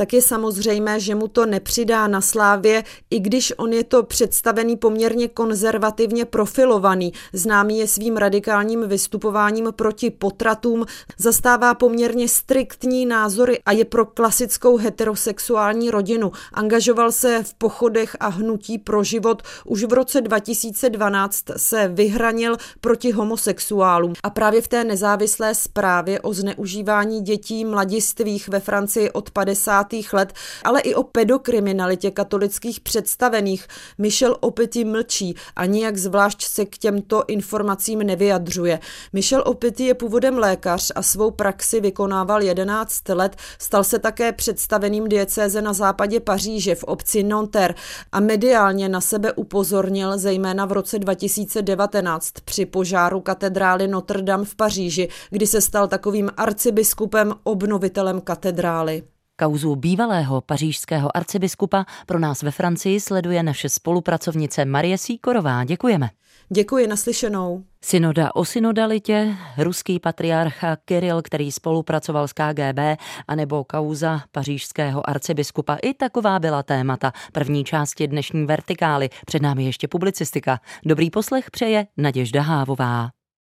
Tak 0.00 0.12
je 0.12 0.22
samozřejmé, 0.22 1.00
že 1.00 1.14
mu 1.14 1.28
to 1.28 1.46
nepřidá 1.46 2.06
na 2.06 2.20
slávě, 2.20 2.84
i 3.10 3.20
když 3.20 3.52
on 3.56 3.72
je 3.72 3.84
to 3.84 4.02
představený 4.02 4.76
poměrně 4.76 5.28
konzervativně 5.28 6.24
profilovaný. 6.24 7.12
Známý 7.32 7.78
je 7.78 7.88
svým 7.88 8.16
radikálním 8.16 8.88
vystupováním 8.88 9.68
proti 9.76 10.10
potratům, 10.10 10.86
zastává 11.18 11.74
poměrně 11.74 12.28
striktní 12.28 13.06
názory 13.06 13.58
a 13.66 13.72
je 13.72 13.84
pro 13.84 14.06
klasickou 14.06 14.76
heterosexuální 14.76 15.90
rodinu. 15.90 16.32
Angažoval 16.52 17.12
se 17.12 17.42
v 17.42 17.54
pochodech 17.54 18.16
a 18.20 18.28
hnutí 18.28 18.78
pro 18.78 19.04
život. 19.04 19.42
Už 19.64 19.84
v 19.84 19.92
roce 19.92 20.20
2012 20.20 21.44
se 21.56 21.88
vyhranil 21.88 22.56
proti 22.80 23.12
homosexuálům. 23.12 24.12
A 24.22 24.30
právě 24.30 24.62
v 24.62 24.68
té 24.68 24.84
nezávislé 24.84 25.54
zprávě 25.54 26.20
o 26.20 26.34
zneužívání 26.34 27.20
dětí 27.20 27.64
mladistvých 27.64 28.48
ve 28.48 28.60
Francii 28.60 29.10
od 29.10 29.30
50 29.30 29.89
let, 30.12 30.32
ale 30.64 30.80
i 30.80 30.94
o 30.94 31.02
pedokriminalitě 31.02 32.10
katolických 32.10 32.80
představených. 32.80 33.66
Michel 33.98 34.36
Opety 34.40 34.84
mlčí 34.84 35.34
a 35.56 35.66
nijak 35.66 35.96
zvlášť 35.96 36.42
se 36.42 36.64
k 36.64 36.78
těmto 36.78 37.24
informacím 37.28 37.98
nevyjadřuje. 37.98 38.80
Michel 39.12 39.42
Opety 39.46 39.84
je 39.84 39.94
původem 39.94 40.38
lékař 40.38 40.92
a 40.94 41.02
svou 41.02 41.30
praxi 41.30 41.80
vykonával 41.80 42.42
11 42.42 43.08
let. 43.08 43.36
Stal 43.58 43.84
se 43.84 43.98
také 43.98 44.32
představeným 44.32 45.08
diecéze 45.08 45.62
na 45.62 45.72
západě 45.72 46.20
Paříže 46.20 46.74
v 46.74 46.84
obci 46.84 47.22
Nanterre 47.22 47.74
a 48.12 48.20
mediálně 48.20 48.88
na 48.88 49.00
sebe 49.00 49.32
upozornil 49.32 50.18
zejména 50.18 50.66
v 50.66 50.72
roce 50.72 50.98
2019 50.98 52.32
při 52.44 52.66
požáru 52.66 53.20
katedrály 53.20 53.88
Notre 53.88 54.22
Dame 54.22 54.44
v 54.44 54.54
Paříži, 54.54 55.08
kdy 55.30 55.46
se 55.46 55.60
stal 55.60 55.88
takovým 55.88 56.30
arcibiskupem, 56.36 57.34
obnovitelem 57.42 58.20
katedrály. 58.20 59.02
Kauzu 59.40 59.76
bývalého 59.76 60.40
pařížského 60.40 61.16
arcibiskupa 61.16 61.86
pro 62.06 62.18
nás 62.18 62.42
ve 62.42 62.50
Francii 62.50 63.00
sleduje 63.00 63.42
naše 63.42 63.68
spolupracovnice 63.68 64.64
Marie 64.64 64.98
Síkorová. 64.98 65.64
Děkujeme. 65.64 66.10
Děkuji, 66.48 66.86
naslyšenou. 66.86 67.64
Synoda 67.84 68.34
o 68.34 68.44
synodalitě, 68.44 69.36
ruský 69.58 69.98
patriarcha 69.98 70.76
Kiril, 70.76 71.22
který 71.22 71.52
spolupracoval 71.52 72.28
s 72.28 72.32
KGB, 72.32 73.00
anebo 73.28 73.64
kauza 73.64 74.20
pařížského 74.32 75.10
arcibiskupa. 75.10 75.76
I 75.82 75.94
taková 75.94 76.38
byla 76.38 76.62
témata 76.62 77.12
první 77.32 77.64
části 77.64 78.08
dnešní 78.08 78.46
vertikály. 78.46 79.08
Před 79.26 79.42
námi 79.42 79.64
ještě 79.64 79.88
publicistika. 79.88 80.60
Dobrý 80.86 81.10
poslech 81.10 81.50
přeje 81.50 81.86
Naděžda 81.96 82.42
Hávová. 82.42 83.10